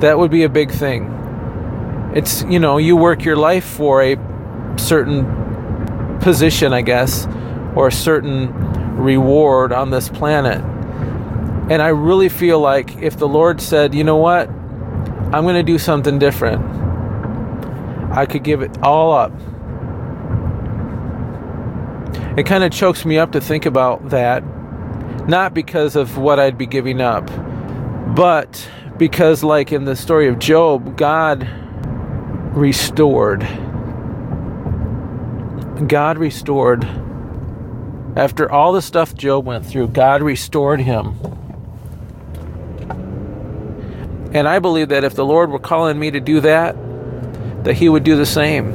that 0.00 0.18
would 0.18 0.30
be 0.30 0.42
a 0.42 0.48
big 0.48 0.72
thing. 0.72 1.16
It's, 2.14 2.42
you 2.42 2.58
know, 2.58 2.78
you 2.78 2.96
work 2.96 3.24
your 3.24 3.36
life 3.36 3.64
for 3.64 4.02
a 4.02 4.16
certain 4.76 6.18
position, 6.20 6.72
I 6.72 6.82
guess, 6.82 7.28
or 7.76 7.88
a 7.88 7.92
certain 7.92 8.52
reward 8.96 9.72
on 9.72 9.90
this 9.90 10.08
planet. 10.08 10.64
And 11.70 11.80
I 11.80 11.88
really 11.88 12.28
feel 12.28 12.60
like 12.60 12.98
if 12.98 13.16
the 13.16 13.28
Lord 13.28 13.60
said, 13.60 13.94
you 13.94 14.04
know 14.04 14.16
what, 14.16 14.48
I'm 14.48 15.44
going 15.44 15.54
to 15.54 15.62
do 15.62 15.78
something 15.78 16.18
different, 16.18 16.62
I 18.12 18.26
could 18.26 18.42
give 18.42 18.60
it 18.60 18.82
all 18.82 19.12
up 19.12 19.32
it 22.36 22.46
kind 22.46 22.62
of 22.62 22.70
chokes 22.72 23.04
me 23.04 23.18
up 23.18 23.32
to 23.32 23.40
think 23.40 23.66
about 23.66 24.10
that. 24.10 24.44
Not 25.28 25.52
because 25.52 25.96
of 25.96 26.16
what 26.16 26.38
I'd 26.38 26.56
be 26.56 26.66
giving 26.66 27.00
up, 27.00 27.26
but 28.14 28.68
because, 28.96 29.42
like 29.42 29.72
in 29.72 29.84
the 29.84 29.96
story 29.96 30.28
of 30.28 30.38
Job, 30.38 30.96
God 30.96 31.48
restored. 32.54 33.40
God 35.86 36.18
restored. 36.18 36.84
After 38.16 38.50
all 38.50 38.72
the 38.72 38.82
stuff 38.82 39.14
Job 39.14 39.44
went 39.44 39.66
through, 39.66 39.88
God 39.88 40.22
restored 40.22 40.80
him. 40.80 41.18
And 44.32 44.46
I 44.48 44.58
believe 44.58 44.88
that 44.90 45.04
if 45.04 45.14
the 45.14 45.24
Lord 45.24 45.50
were 45.50 45.58
calling 45.58 45.98
me 45.98 46.10
to 46.10 46.20
do 46.20 46.40
that, 46.40 46.76
that 47.64 47.74
He 47.74 47.88
would 47.88 48.04
do 48.04 48.16
the 48.16 48.26
same. 48.26 48.72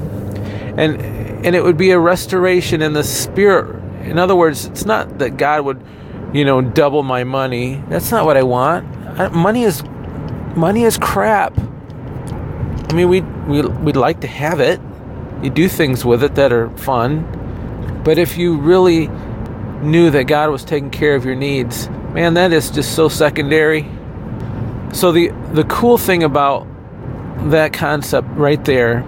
And 0.78 1.02
and 1.46 1.56
it 1.56 1.64
would 1.64 1.78
be 1.78 1.92
a 1.92 2.00
restoration 2.00 2.82
in 2.82 2.94
the 2.94 3.04
spirit. 3.04 3.76
In 4.04 4.18
other 4.18 4.36
words, 4.36 4.66
it's 4.66 4.86
not 4.86 5.20
that 5.20 5.38
God 5.38 5.64
would, 5.64 5.82
you 6.34 6.44
know, 6.44 6.62
double 6.62 7.04
my 7.04 7.24
money. 7.24 7.84
That's 7.88 8.12
not 8.12 8.26
what 8.26 8.36
I 8.36 8.44
want. 8.44 8.86
I, 9.20 9.30
money 9.30 9.64
is 9.64 9.84
money 10.56 10.84
is 10.84 10.98
crap. 10.98 11.58
I 11.58 12.94
mean, 12.94 13.10
we 13.10 13.22
we 13.22 13.62
we'd 13.62 13.96
like 13.96 14.22
to 14.22 14.28
have 14.28 14.60
it. 14.60 14.80
You 15.42 15.50
do 15.50 15.70
things 15.70 16.04
with 16.04 16.24
it 16.24 16.36
that 16.36 16.52
are 16.52 16.70
fun. 16.78 18.02
But 18.04 18.18
if 18.18 18.38
you 18.38 18.58
really 18.58 19.08
knew 19.82 20.10
that 20.12 20.24
God 20.24 20.50
was 20.50 20.64
taking 20.64 20.90
care 20.90 21.16
of 21.16 21.26
your 21.26 21.36
needs, 21.36 21.90
man, 22.14 22.36
that 22.36 22.54
is 22.54 22.72
just 22.72 22.96
so 22.96 23.08
secondary. 23.08 23.88
So 24.94 25.12
the 25.12 25.30
the 25.52 25.64
cool 25.66 25.98
thing 25.98 26.24
about 26.24 26.68
that 27.52 27.74
concept 27.74 28.28
right 28.32 28.64
there 28.64 29.04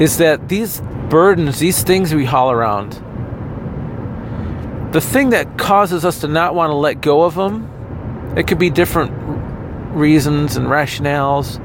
is 0.00 0.18
that 0.18 0.48
these 0.48 0.80
burdens, 1.08 1.58
these 1.58 1.82
things 1.82 2.14
we 2.14 2.24
haul 2.24 2.50
around, 2.50 2.92
the 4.92 5.00
thing 5.00 5.30
that 5.30 5.58
causes 5.58 6.04
us 6.04 6.20
to 6.20 6.28
not 6.28 6.54
want 6.54 6.70
to 6.70 6.76
let 6.76 7.00
go 7.00 7.22
of 7.22 7.34
them, 7.34 8.34
it 8.36 8.46
could 8.46 8.58
be 8.58 8.70
different 8.70 9.12
reasons 9.94 10.56
and 10.56 10.66
rationales. 10.66 11.62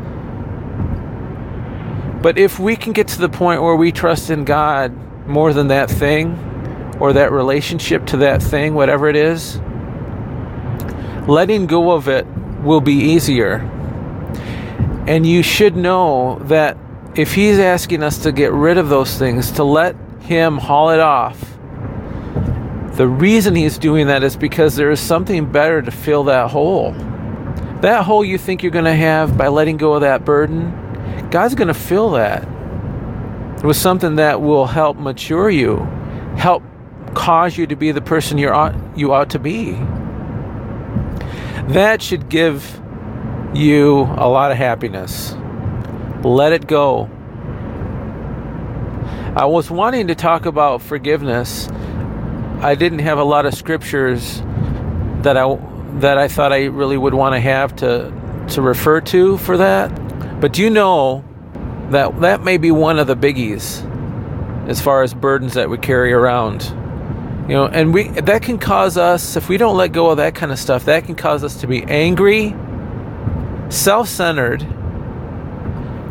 But 2.21 2.37
if 2.37 2.59
we 2.59 2.75
can 2.75 2.93
get 2.93 3.07
to 3.09 3.19
the 3.19 3.29
point 3.29 3.61
where 3.61 3.75
we 3.75 3.91
trust 3.91 4.29
in 4.29 4.45
God 4.45 4.93
more 5.27 5.53
than 5.53 5.67
that 5.67 5.89
thing 5.89 6.37
or 6.99 7.13
that 7.13 7.31
relationship 7.31 8.05
to 8.07 8.17
that 8.17 8.41
thing, 8.41 8.73
whatever 8.73 9.07
it 9.07 9.15
is, 9.15 9.59
letting 11.27 11.67
go 11.67 11.91
of 11.91 12.07
it 12.07 12.25
will 12.63 12.81
be 12.81 12.93
easier. 12.93 13.57
And 15.07 15.25
you 15.25 15.43
should 15.43 15.75
know 15.75 16.39
that 16.43 16.77
if 17.15 17.33
he's 17.33 17.59
asking 17.59 18.03
us 18.03 18.19
to 18.19 18.31
get 18.31 18.53
rid 18.53 18.77
of 18.77 18.89
those 18.89 19.17
things, 19.17 19.51
to 19.53 19.63
let 19.63 19.95
him 20.21 20.57
haul 20.57 20.91
it 20.91 20.99
off, 20.99 21.39
the 22.93 23.07
reason 23.07 23.55
he's 23.55 23.77
doing 23.77 24.07
that 24.07 24.23
is 24.23 24.35
because 24.35 24.75
there 24.75 24.91
is 24.91 24.99
something 24.99 25.51
better 25.51 25.81
to 25.81 25.91
fill 25.91 26.25
that 26.25 26.51
hole. 26.51 26.91
That 27.81 28.05
hole 28.05 28.23
you 28.23 28.37
think 28.37 28.61
you're 28.61 28.71
going 28.71 28.85
to 28.85 28.93
have 28.93 29.37
by 29.37 29.47
letting 29.47 29.77
go 29.77 29.93
of 29.93 30.01
that 30.01 30.23
burden, 30.23 31.29
God's 31.31 31.55
going 31.55 31.69
to 31.69 31.73
fill 31.73 32.11
that 32.11 32.47
with 33.63 33.77
something 33.77 34.15
that 34.15 34.41
will 34.41 34.65
help 34.65 34.97
mature 34.97 35.49
you, 35.49 35.77
help 36.37 36.63
cause 37.13 37.57
you 37.57 37.67
to 37.67 37.75
be 37.75 37.91
the 37.91 38.01
person 38.01 38.37
you 38.37 38.49
ought, 38.49 38.75
you 38.95 39.13
ought 39.13 39.29
to 39.31 39.39
be. 39.39 39.73
That 41.69 42.01
should 42.01 42.29
give 42.29 42.81
you 43.53 44.01
a 44.01 44.27
lot 44.27 44.51
of 44.51 44.57
happiness. 44.57 45.35
Let 46.23 46.53
it 46.53 46.67
go. 46.67 47.09
I 49.35 49.45
was 49.45 49.71
wanting 49.71 50.07
to 50.07 50.15
talk 50.15 50.45
about 50.45 50.81
forgiveness. 50.81 51.69
I 52.61 52.75
didn't 52.75 52.99
have 52.99 53.17
a 53.17 53.23
lot 53.23 53.45
of 53.45 53.53
scriptures 53.53 54.41
that 55.23 55.37
I 55.37 55.55
that 55.99 56.17
I 56.17 56.27
thought 56.27 56.53
I 56.53 56.65
really 56.65 56.97
would 56.97 57.13
want 57.13 57.35
to 57.35 57.39
have 57.39 57.75
to 57.77 58.13
to 58.49 58.61
refer 58.61 59.01
to 59.01 59.37
for 59.37 59.57
that. 59.57 59.89
But 60.41 60.53
do 60.53 60.61
you 60.61 60.69
know 60.69 61.23
that 61.91 62.21
that 62.21 62.43
may 62.43 62.57
be 62.57 62.71
one 62.71 62.99
of 62.99 63.07
the 63.07 63.15
biggies 63.15 63.87
as 64.67 64.81
far 64.81 65.03
as 65.03 65.13
burdens 65.13 65.53
that 65.55 65.69
we 65.69 65.77
carry 65.77 66.13
around. 66.13 66.61
You 67.51 67.57
know, 67.57 67.67
and 67.67 67.93
we 67.93 68.07
that 68.07 68.43
can 68.43 68.57
cause 68.59 68.95
us 68.95 69.35
if 69.35 69.49
we 69.49 69.57
don't 69.57 69.75
let 69.75 69.91
go 69.91 70.09
of 70.09 70.15
that 70.15 70.35
kind 70.35 70.53
of 70.53 70.57
stuff, 70.57 70.85
that 70.85 71.03
can 71.03 71.15
cause 71.15 71.43
us 71.43 71.59
to 71.59 71.67
be 71.67 71.83
angry, 71.83 72.55
self-centered, 73.67 74.65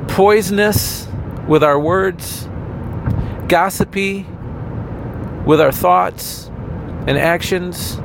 poisonous 0.07 1.09
with 1.48 1.64
our 1.64 1.81
words, 1.81 2.46
gossipy 3.48 4.26
with 5.46 5.62
our 5.62 5.72
thoughts 5.72 6.48
and 7.07 7.16
actions. 7.16 7.98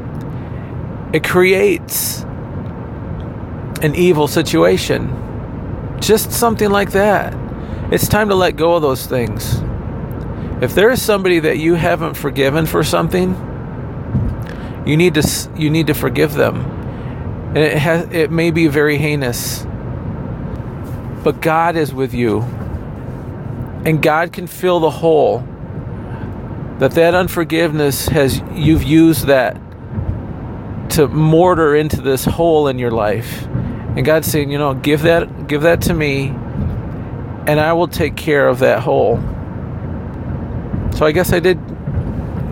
It 1.12 1.26
creates 1.26 2.22
an 3.82 3.96
evil 3.96 4.30
situation. 4.30 5.10
Just 6.00 6.32
something 6.32 6.70
like 6.70 6.94
that. 6.94 7.36
It's 7.92 8.08
time 8.08 8.30
to 8.30 8.36
let 8.36 8.56
go 8.56 8.76
of 8.76 8.82
those 8.82 9.06
things. 9.06 9.62
If 10.62 10.74
there 10.74 10.90
is 10.90 11.02
somebody 11.02 11.40
that 11.40 11.58
you 11.58 11.74
haven't 11.74 12.14
forgiven 12.14 12.66
for 12.66 12.84
something, 12.84 13.36
you 14.86 14.96
need 14.96 15.16
to 15.16 15.50
you 15.58 15.70
need 15.70 15.88
to 15.88 15.94
forgive 15.94 16.34
them. 16.34 16.56
And 17.50 17.58
it 17.58 17.78
has 17.78 18.08
it 18.12 18.32
may 18.32 18.52
be 18.52 18.68
very 18.68 18.98
heinous. 18.98 19.66
But 21.24 21.42
God 21.42 21.76
is 21.76 21.94
with 21.94 22.14
you. 22.14 22.42
And 23.86 24.02
God 24.02 24.32
can 24.32 24.48
fill 24.48 24.80
the 24.80 24.90
hole 24.90 25.44
that 26.80 26.92
that 26.92 27.16
unforgiveness 27.16 28.08
has 28.08 28.42
you've 28.54 28.84
used 28.84 29.28
that 29.28 29.60
to 30.92 31.08
mortar 31.08 31.76
into 31.76 32.02
this 32.02 32.26
hole 32.26 32.68
in 32.68 32.80
your 32.80 32.92
life. 32.92 33.46
And 33.96 34.06
God's 34.06 34.28
saying, 34.28 34.52
you 34.52 34.58
know, 34.58 34.74
give 34.74 35.02
that 35.02 35.48
give 35.48 35.64
that 35.64 35.82
to 35.84 35.94
me 35.94 36.28
and 37.48 37.60
I 37.60 37.74
will 37.74 37.88
take 37.88 38.16
care 38.16 38.48
of 38.48 38.60
that 38.60 38.82
hole. 38.82 39.18
So 40.96 41.06
I 41.06 41.12
guess 41.12 41.34
I 41.34 41.40
did 41.40 41.60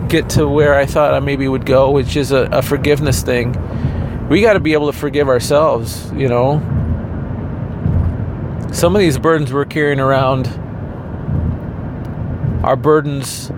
get 0.08 0.28
to 0.30 0.46
where 0.46 0.74
I 0.74 0.86
thought 0.86 1.14
I 1.14 1.20
maybe 1.20 1.48
would 1.48 1.66
go, 1.66 1.90
which 1.90 2.16
is 2.16 2.30
a, 2.30 2.42
a 2.52 2.62
forgiveness 2.62 3.22
thing. 3.22 3.56
We 4.28 4.40
got 4.40 4.54
to 4.54 4.60
be 4.60 4.72
able 4.72 4.92
to 4.92 4.98
forgive 4.98 5.28
ourselves, 5.28 6.12
you 6.12 6.28
know 6.28 6.60
some 8.74 8.96
of 8.96 9.00
these 9.00 9.18
burdens 9.18 9.52
we're 9.52 9.64
carrying 9.64 10.00
around 10.00 10.48
are 12.64 12.74
burdens 12.74 13.50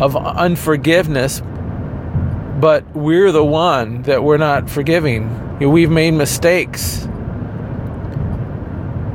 of 0.00 0.16
unforgiveness, 0.16 1.42
but 2.60 2.96
we're 2.96 3.30
the 3.30 3.44
one 3.44 4.02
that 4.02 4.24
we're 4.24 4.38
not 4.38 4.70
forgiving. 4.70 5.58
We've 5.58 5.90
made 5.90 6.12
mistakes. 6.12 7.04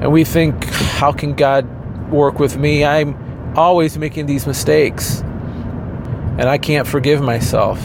And 0.02 0.12
we 0.12 0.24
think, 0.24 0.66
how 0.66 1.12
can 1.12 1.34
God 1.34 1.66
work 2.12 2.38
with 2.38 2.58
me? 2.58 2.86
I'm 2.86 3.18
always 3.56 3.98
making 3.98 4.26
these 4.26 4.48
mistakes. 4.48 5.22
And 5.22 6.44
I 6.44 6.58
can't 6.58 6.88
forgive 6.88 7.22
myself. 7.22 7.80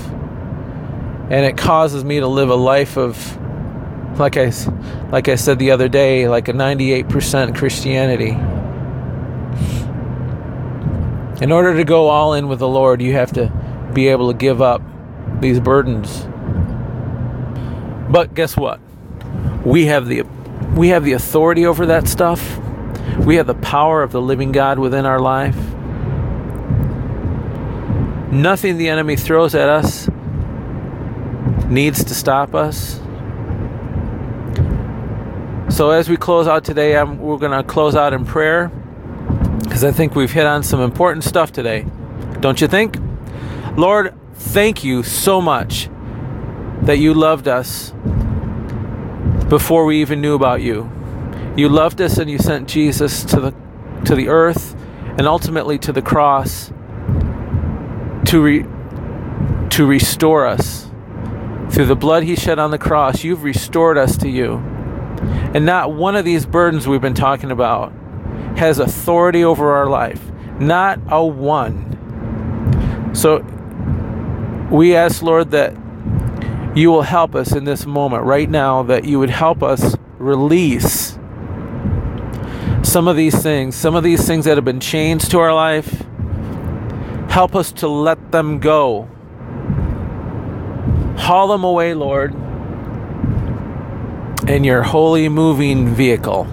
And 1.30 1.44
it 1.44 1.56
causes 1.58 2.04
me 2.04 2.20
to 2.20 2.26
live 2.26 2.50
a 2.50 2.54
life 2.54 2.96
of 2.96 3.38
like 4.18 4.36
I, 4.36 4.50
like 5.10 5.28
I 5.28 5.36
said 5.36 5.58
the 5.58 5.70
other 5.70 5.88
day, 5.88 6.28
like 6.28 6.48
a 6.48 6.52
98% 6.52 7.56
Christianity. 7.56 8.30
In 11.42 11.52
order 11.52 11.76
to 11.76 11.84
go 11.84 12.08
all 12.08 12.34
in 12.34 12.48
with 12.48 12.58
the 12.58 12.68
Lord, 12.68 13.00
you 13.00 13.12
have 13.12 13.32
to 13.34 13.52
be 13.94 14.08
able 14.08 14.32
to 14.32 14.36
give 14.36 14.60
up 14.60 14.82
these 15.40 15.60
burdens. 15.60 16.26
But 18.10 18.34
guess 18.34 18.56
what? 18.56 18.80
We 19.64 19.86
have 19.86 20.06
the 20.06 20.22
we 20.74 20.88
have 20.88 21.04
the 21.04 21.12
authority 21.12 21.66
over 21.66 21.86
that 21.86 22.08
stuff. 22.08 22.58
We 23.24 23.36
have 23.36 23.46
the 23.46 23.54
power 23.54 24.02
of 24.02 24.12
the 24.12 24.20
living 24.20 24.52
God 24.52 24.78
within 24.78 25.06
our 25.06 25.20
life. 25.20 25.56
Nothing 28.32 28.76
the 28.76 28.88
enemy 28.88 29.16
throws 29.16 29.54
at 29.54 29.68
us 29.68 30.08
needs 31.68 32.04
to 32.04 32.14
stop 32.14 32.54
us. 32.54 33.00
So, 35.74 35.90
as 35.90 36.08
we 36.08 36.16
close 36.16 36.48
out 36.48 36.64
today, 36.64 36.96
I'm, 36.96 37.18
we're 37.18 37.36
going 37.38 37.52
to 37.52 37.62
close 37.62 37.94
out 37.94 38.12
in 38.12 38.24
prayer 38.24 38.68
because 39.62 39.84
I 39.84 39.92
think 39.92 40.14
we've 40.14 40.32
hit 40.32 40.46
on 40.46 40.62
some 40.62 40.80
important 40.80 41.24
stuff 41.24 41.52
today. 41.52 41.86
Don't 42.40 42.60
you 42.60 42.68
think? 42.68 42.96
Lord, 43.76 44.14
thank 44.34 44.82
you 44.82 45.02
so 45.02 45.40
much 45.40 45.88
that 46.82 46.98
you 46.98 47.14
loved 47.14 47.48
us 47.48 47.92
before 49.48 49.84
we 49.84 50.00
even 50.00 50.20
knew 50.20 50.34
about 50.34 50.62
you. 50.62 50.90
You 51.58 51.68
loved 51.68 52.00
us 52.00 52.18
and 52.18 52.30
you 52.30 52.38
sent 52.38 52.68
Jesus 52.68 53.24
to 53.24 53.40
the 53.40 53.54
to 54.04 54.14
the 54.14 54.28
earth 54.28 54.76
and 55.18 55.26
ultimately 55.26 55.76
to 55.80 55.92
the 55.92 56.00
cross 56.00 56.68
to 58.26 58.40
re, 58.40 58.62
to 59.70 59.84
restore 59.84 60.46
us. 60.46 60.88
Through 61.70 61.86
the 61.86 61.96
blood 61.96 62.22
he 62.22 62.36
shed 62.36 62.60
on 62.60 62.70
the 62.70 62.78
cross, 62.78 63.24
you've 63.24 63.42
restored 63.42 63.98
us 63.98 64.16
to 64.18 64.28
you. 64.28 64.58
And 65.52 65.66
not 65.66 65.92
one 65.92 66.14
of 66.14 66.24
these 66.24 66.46
burdens 66.46 66.86
we've 66.86 67.00
been 67.00 67.12
talking 67.12 67.50
about 67.50 67.92
has 68.56 68.78
authority 68.78 69.42
over 69.42 69.72
our 69.72 69.88
life. 69.88 70.22
Not 70.60 71.00
a 71.08 71.26
one. 71.26 73.10
So 73.16 73.40
we 74.70 74.94
ask, 74.94 75.22
Lord, 75.22 75.50
that 75.50 75.74
you 76.76 76.92
will 76.92 77.02
help 77.02 77.34
us 77.34 77.50
in 77.50 77.64
this 77.64 77.84
moment 77.84 78.22
right 78.22 78.48
now, 78.48 78.84
that 78.84 79.06
you 79.06 79.18
would 79.18 79.30
help 79.30 79.64
us 79.64 79.96
release 80.18 81.17
some 82.88 83.06
of 83.06 83.16
these 83.16 83.40
things, 83.42 83.76
some 83.76 83.94
of 83.94 84.02
these 84.02 84.26
things 84.26 84.46
that 84.46 84.56
have 84.56 84.64
been 84.64 84.80
chains 84.80 85.28
to 85.28 85.38
our 85.38 85.54
life. 85.54 86.06
Help 87.28 87.54
us 87.54 87.70
to 87.70 87.86
let 87.86 88.32
them 88.32 88.58
go. 88.58 89.08
Haul 91.18 91.48
them 91.48 91.64
away, 91.64 91.92
Lord, 91.94 92.34
in 94.48 94.64
your 94.64 94.82
holy 94.82 95.28
moving 95.28 95.94
vehicle. 95.94 96.46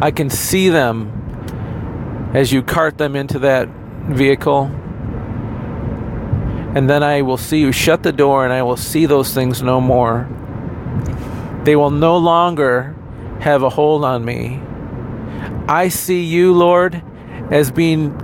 I 0.00 0.10
can 0.10 0.30
see 0.30 0.70
them 0.70 2.30
as 2.34 2.50
you 2.50 2.62
cart 2.62 2.96
them 2.96 3.14
into 3.14 3.38
that 3.40 3.68
vehicle 4.08 4.70
and 6.74 6.88
then 6.88 7.02
I 7.02 7.20
will 7.20 7.36
see 7.36 7.60
you 7.60 7.70
shut 7.70 8.02
the 8.02 8.12
door, 8.12 8.44
and 8.44 8.52
I 8.52 8.62
will 8.62 8.78
see 8.78 9.04
those 9.04 9.34
things 9.34 9.62
no 9.62 9.78
more. 9.78 10.26
They 11.64 11.76
will 11.76 11.90
no 11.90 12.16
longer 12.16 12.96
have 13.40 13.62
a 13.62 13.68
hold 13.68 14.06
on 14.06 14.24
me. 14.24 14.58
I 15.72 15.88
see 15.88 16.22
you, 16.22 16.52
Lord, 16.52 17.02
as 17.50 17.70
being 17.70 18.16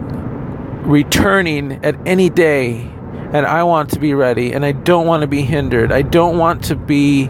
returning 0.85 1.85
at 1.85 1.97
any 2.07 2.29
day, 2.29 2.81
and 3.33 3.47
I 3.47 3.65
want 3.65 3.91
to 3.91 3.99
be 3.99 4.15
ready, 4.15 4.53
and 4.53 4.65
I 4.65 4.73
don't 4.73 5.07
want 5.07 5.23
to 5.23 5.27
be 5.27 5.43
hindered. 5.43 5.91
I 5.91 6.03
don't 6.03 6.39
want 6.39 6.65
to 6.65 6.77
be 6.77 7.23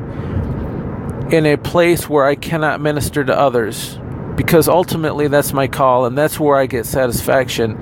in 1.31 1.47
a 1.47 1.57
place 1.57 2.09
where 2.09 2.25
I 2.25 2.35
cannot 2.35 2.81
minister 2.81 3.23
to 3.25 3.39
others 3.39 3.99
because 4.35 4.69
ultimately 4.69 5.29
that's 5.29 5.53
my 5.53 5.69
call 5.69 6.07
and 6.07 6.17
that's 6.17 6.41
where 6.41 6.57
I 6.57 6.67
get 6.67 6.87
satisfaction 6.87 7.77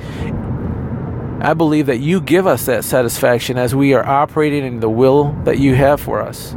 I 1.40 1.54
believe 1.54 1.86
that 1.86 1.98
you 1.98 2.20
give 2.20 2.46
us 2.46 2.66
that 2.66 2.82
satisfaction 2.82 3.58
as 3.58 3.74
we 3.74 3.92
are 3.94 4.04
operating 4.04 4.64
in 4.64 4.80
the 4.80 4.88
will 4.88 5.32
that 5.44 5.58
you 5.58 5.74
have 5.74 6.00
for 6.00 6.22
us. 6.22 6.54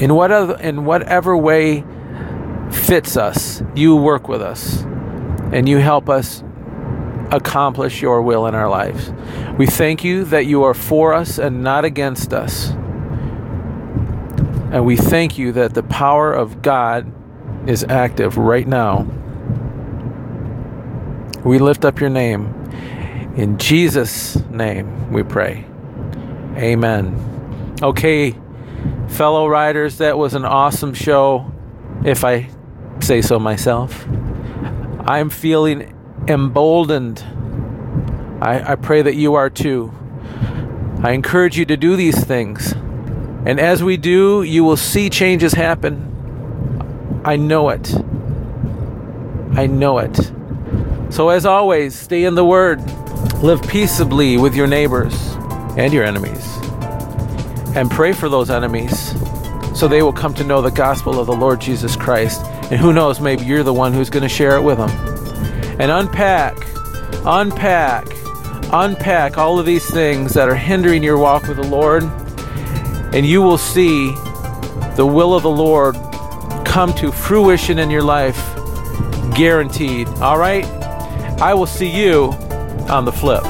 In 0.00 0.14
whatever, 0.14 0.58
in 0.60 0.84
whatever 0.84 1.36
way 1.36 1.84
fits 2.70 3.16
us, 3.16 3.62
you 3.74 3.96
work 3.96 4.28
with 4.28 4.42
us 4.42 4.82
and 5.52 5.68
you 5.68 5.78
help 5.78 6.08
us 6.08 6.42
accomplish 7.30 8.00
your 8.02 8.22
will 8.22 8.46
in 8.46 8.54
our 8.54 8.68
lives. 8.68 9.12
We 9.58 9.66
thank 9.66 10.04
you 10.04 10.24
that 10.24 10.46
you 10.46 10.62
are 10.64 10.74
for 10.74 11.12
us 11.12 11.38
and 11.38 11.62
not 11.62 11.84
against 11.84 12.32
us. 12.32 12.70
And 14.70 14.84
we 14.84 14.96
thank 14.96 15.38
you 15.38 15.52
that 15.52 15.74
the 15.74 15.82
power 15.82 16.32
of 16.32 16.62
God 16.62 17.12
is 17.68 17.84
active 17.84 18.36
right 18.36 18.66
now. 18.66 19.06
We 21.44 21.58
lift 21.58 21.84
up 21.84 22.00
your 22.00 22.10
name. 22.10 22.52
In 23.36 23.58
Jesus' 23.58 24.36
name 24.50 25.12
we 25.12 25.22
pray. 25.22 25.64
Amen. 26.56 27.74
Okay, 27.82 28.34
fellow 29.08 29.46
riders, 29.46 29.98
that 29.98 30.16
was 30.18 30.34
an 30.34 30.44
awesome 30.44 30.94
show, 30.94 31.52
if 32.04 32.24
I 32.24 32.48
say 33.00 33.22
so 33.22 33.38
myself. 33.38 34.06
I'm 35.00 35.30
feeling 35.30 35.94
emboldened. 36.28 37.20
I, 38.40 38.72
I 38.72 38.74
pray 38.74 39.02
that 39.02 39.14
you 39.14 39.34
are 39.34 39.50
too. 39.50 39.92
I 41.02 41.12
encourage 41.12 41.58
you 41.58 41.64
to 41.66 41.76
do 41.76 41.96
these 41.96 42.24
things. 42.24 42.72
And 43.44 43.60
as 43.60 43.82
we 43.82 43.96
do, 43.96 44.42
you 44.42 44.64
will 44.64 44.76
see 44.76 45.08
changes 45.08 45.52
happen. 45.52 47.22
I 47.24 47.36
know 47.36 47.68
it. 47.68 47.94
I 49.52 49.66
know 49.66 49.98
it. 49.98 50.32
So, 51.10 51.28
as 51.28 51.46
always, 51.46 51.94
stay 51.94 52.24
in 52.24 52.34
the 52.34 52.44
Word. 52.44 52.80
Live 53.42 53.62
peaceably 53.62 54.36
with 54.36 54.54
your 54.54 54.66
neighbors 54.66 55.14
and 55.76 55.92
your 55.92 56.04
enemies. 56.04 56.58
And 57.76 57.90
pray 57.90 58.12
for 58.12 58.28
those 58.28 58.50
enemies 58.50 59.14
so 59.78 59.86
they 59.86 60.02
will 60.02 60.12
come 60.12 60.34
to 60.34 60.44
know 60.44 60.62
the 60.62 60.70
gospel 60.70 61.20
of 61.20 61.26
the 61.26 61.34
Lord 61.34 61.60
Jesus 61.60 61.94
Christ. 61.94 62.42
And 62.70 62.80
who 62.80 62.92
knows, 62.92 63.20
maybe 63.20 63.44
you're 63.44 63.62
the 63.62 63.72
one 63.72 63.92
who's 63.92 64.10
going 64.10 64.24
to 64.24 64.28
share 64.28 64.56
it 64.56 64.62
with 64.62 64.78
them. 64.78 64.90
And 65.78 65.90
unpack, 65.90 66.56
unpack, 67.24 68.08
unpack 68.72 69.38
all 69.38 69.58
of 69.58 69.66
these 69.66 69.88
things 69.88 70.34
that 70.34 70.48
are 70.48 70.56
hindering 70.56 71.02
your 71.02 71.18
walk 71.18 71.46
with 71.46 71.58
the 71.58 71.66
Lord. 71.66 72.02
And 73.14 73.24
you 73.24 73.40
will 73.40 73.58
see 73.58 74.12
the 74.96 75.06
will 75.06 75.34
of 75.34 75.42
the 75.44 75.50
Lord 75.50 75.94
come 76.64 76.92
to 76.94 77.12
fruition 77.12 77.78
in 77.78 77.88
your 77.88 78.02
life. 78.02 78.36
Guaranteed. 79.34 80.08
All 80.20 80.38
right? 80.38 80.64
I 81.40 81.54
will 81.54 81.66
see 81.66 81.88
you 81.88 82.32
on 82.88 83.04
the 83.04 83.12
flip. 83.12 83.44